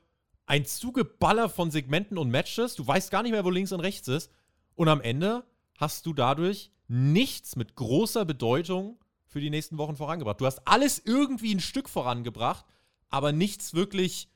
[0.48, 2.76] ein Zugeballer von Segmenten und Matches.
[2.76, 4.32] Du weißt gar nicht mehr, wo links und rechts ist.
[4.76, 5.44] Und am Ende
[5.78, 10.40] hast du dadurch nichts mit großer Bedeutung für die nächsten Wochen vorangebracht.
[10.40, 12.66] Du hast alles irgendwie ein Stück vorangebracht,
[13.10, 14.30] aber nichts wirklich,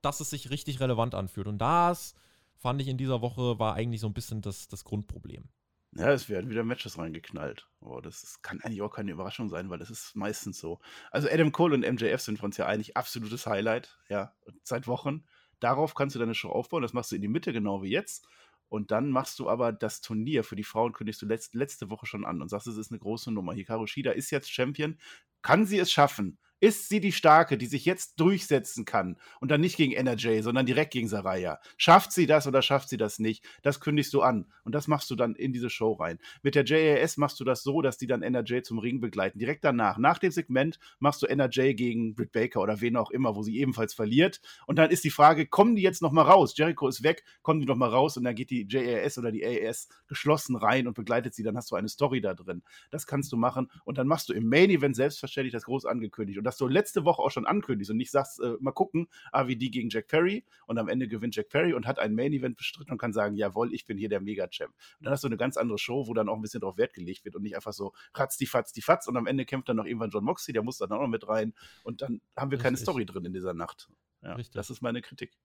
[0.00, 1.46] dass es sich richtig relevant anfühlt.
[1.46, 2.14] Und das
[2.56, 5.48] fand ich in dieser Woche war eigentlich so ein bisschen das, das Grundproblem.
[5.92, 7.66] Ja, es werden wieder Matches reingeknallt.
[7.80, 10.80] Oh, das ist, kann eigentlich auch keine Überraschung sein, weil das ist meistens so.
[11.10, 15.24] Also Adam Cole und MJF sind für uns ja eigentlich absolutes Highlight, ja, seit Wochen.
[15.60, 18.28] Darauf kannst du deine Show aufbauen, das machst du in die Mitte, genau wie jetzt.
[18.68, 22.06] Und dann machst du aber das Turnier für die Frauen, kündigst du letzt, letzte Woche
[22.06, 23.54] schon an und sagst, es ist eine große Nummer.
[23.54, 24.98] Hikaru Shida ist jetzt Champion.
[25.42, 26.38] Kann sie es schaffen?
[26.60, 30.66] Ist sie die Starke, die sich jetzt durchsetzen kann und dann nicht gegen NRJ, sondern
[30.66, 31.60] direkt gegen Saraya?
[31.76, 33.44] Schafft sie das oder schafft sie das nicht?
[33.62, 36.18] Das kündigst du an und das machst du dann in diese Show rein.
[36.42, 39.38] Mit der JAS machst du das so, dass die dann NRJ zum Ring begleiten.
[39.38, 43.36] Direkt danach, nach dem Segment, machst du NRJ gegen Britt Baker oder wen auch immer,
[43.36, 44.40] wo sie ebenfalls verliert.
[44.66, 46.56] Und dann ist die Frage, kommen die jetzt nochmal raus?
[46.56, 49.88] Jericho ist weg, kommen die nochmal raus und dann geht die JAS oder die AAS
[50.08, 51.44] geschlossen rein und begleitet sie.
[51.44, 52.64] Dann hast du eine Story da drin.
[52.90, 56.38] Das kannst du machen und dann machst du im Main Event selbstverständlich das groß angekündigt.
[56.38, 59.68] Und dass du letzte Woche auch schon ankündigst und nicht sagst, äh, mal gucken, AVD
[59.68, 62.90] gegen Jack Perry und am Ende gewinnt Jack Perry und hat ein Main Event bestritten
[62.90, 64.70] und kann sagen, jawohl, ich bin hier der Mega-Champ.
[64.70, 66.94] Und dann hast du eine ganz andere Show, wo dann auch ein bisschen drauf Wert
[66.94, 69.68] gelegt wird und nicht einfach so ratz die Fatz die Fatz und am Ende kämpft
[69.68, 71.52] dann noch irgendwann John Moxley, der muss dann auch noch mit rein
[71.84, 72.84] und dann haben wir keine Richtig.
[72.84, 73.90] Story drin in dieser Nacht.
[74.22, 75.36] Ja, das ist meine Kritik.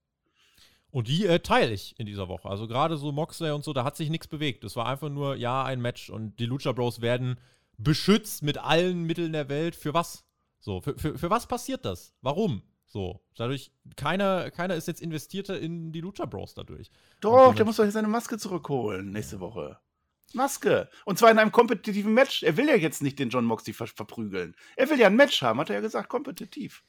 [0.89, 2.47] Und die äh, teile ich in dieser Woche.
[2.47, 4.63] Also gerade so Moxley und so, da hat sich nichts bewegt.
[4.63, 7.39] Es war einfach nur, ja, ein Match und die Lucha Bros werden
[7.77, 9.75] beschützt mit allen Mitteln der Welt.
[9.75, 10.25] Für was?
[10.63, 12.13] So, für, für, für was passiert das?
[12.21, 12.61] Warum?
[12.85, 16.89] So, dadurch, keiner, keiner ist jetzt investierter in die Lucha Bros dadurch.
[17.19, 19.77] Doch, der muss doch jetzt seine Maske zurückholen nächste Woche.
[20.31, 20.87] Maske.
[21.03, 22.43] Und zwar in einem kompetitiven Match.
[22.43, 24.55] Er will ja jetzt nicht den John Moxley ver verprügeln.
[24.77, 26.81] Er will ja ein Match haben, hat er ja gesagt, kompetitiv.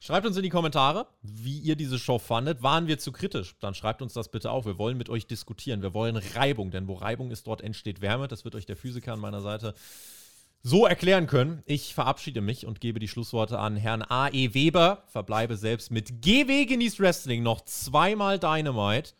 [0.00, 2.62] Schreibt uns in die Kommentare, wie ihr diese Show fandet.
[2.62, 3.56] Waren wir zu kritisch?
[3.60, 4.64] Dann schreibt uns das bitte auf.
[4.64, 5.82] Wir wollen mit euch diskutieren.
[5.82, 8.26] Wir wollen Reibung, denn wo Reibung ist, dort entsteht Wärme.
[8.26, 9.74] Das wird euch der Physiker an meiner Seite
[10.62, 11.62] so erklären können.
[11.66, 14.54] Ich verabschiede mich und gebe die Schlussworte an Herrn A.E.
[14.54, 15.04] Weber.
[15.06, 19.12] Verbleibe selbst mit GW Genießt Wrestling noch zweimal Dynamite.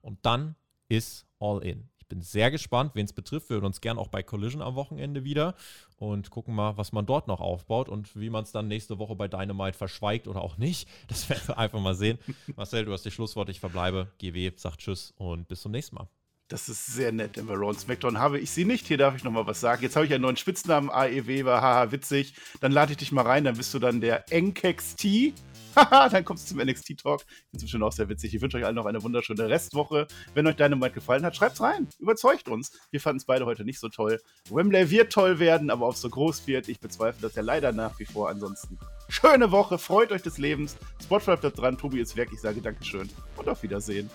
[0.00, 0.56] Und dann
[0.88, 1.88] ist All In.
[1.98, 3.48] Ich bin sehr gespannt, wen es betrifft.
[3.48, 5.54] Wir hören uns gern auch bei Collision am Wochenende wieder
[5.96, 9.16] und gucken mal, was man dort noch aufbaut und wie man es dann nächste Woche
[9.16, 10.88] bei Dynamite verschweigt oder auch nicht.
[11.08, 12.18] Das werden wir einfach mal sehen.
[12.56, 13.50] Marcel, du hast die Schlussworte.
[13.50, 14.12] Ich verbleibe.
[14.18, 16.08] GW sagt Tschüss und bis zum nächsten Mal.
[16.52, 17.38] Das ist sehr nett.
[17.38, 18.86] Raw und SmackDown habe ich sie nicht.
[18.86, 19.82] Hier darf ich noch mal was sagen.
[19.82, 21.62] Jetzt habe ich einen neuen Spitznamen, AE Weber.
[21.62, 22.34] Haha, witzig.
[22.60, 23.44] Dann lade ich dich mal rein.
[23.44, 25.32] Dann bist du dann der NKXT.
[25.76, 27.24] Haha, dann kommst du zum NXT-Talk.
[27.64, 28.34] Schon auch sehr witzig.
[28.34, 30.06] Ich wünsche euch allen noch eine wunderschöne Restwoche.
[30.34, 31.88] Wenn euch Dynamite gefallen hat, schreibt's rein.
[31.98, 32.78] Überzeugt uns.
[32.90, 34.20] Wir fanden es beide heute nicht so toll.
[34.50, 37.72] Wembley wird toll werden, aber ob es so groß wird, ich bezweifle das ja leider
[37.72, 38.28] nach wie vor.
[38.28, 38.78] Ansonsten
[39.08, 39.78] schöne Woche.
[39.78, 40.76] Freut euch des Lebens.
[41.02, 41.78] Spotlight bleibt dran.
[41.78, 42.28] Tobi ist weg.
[42.30, 44.10] Ich sage Dankeschön und auf Wiedersehen.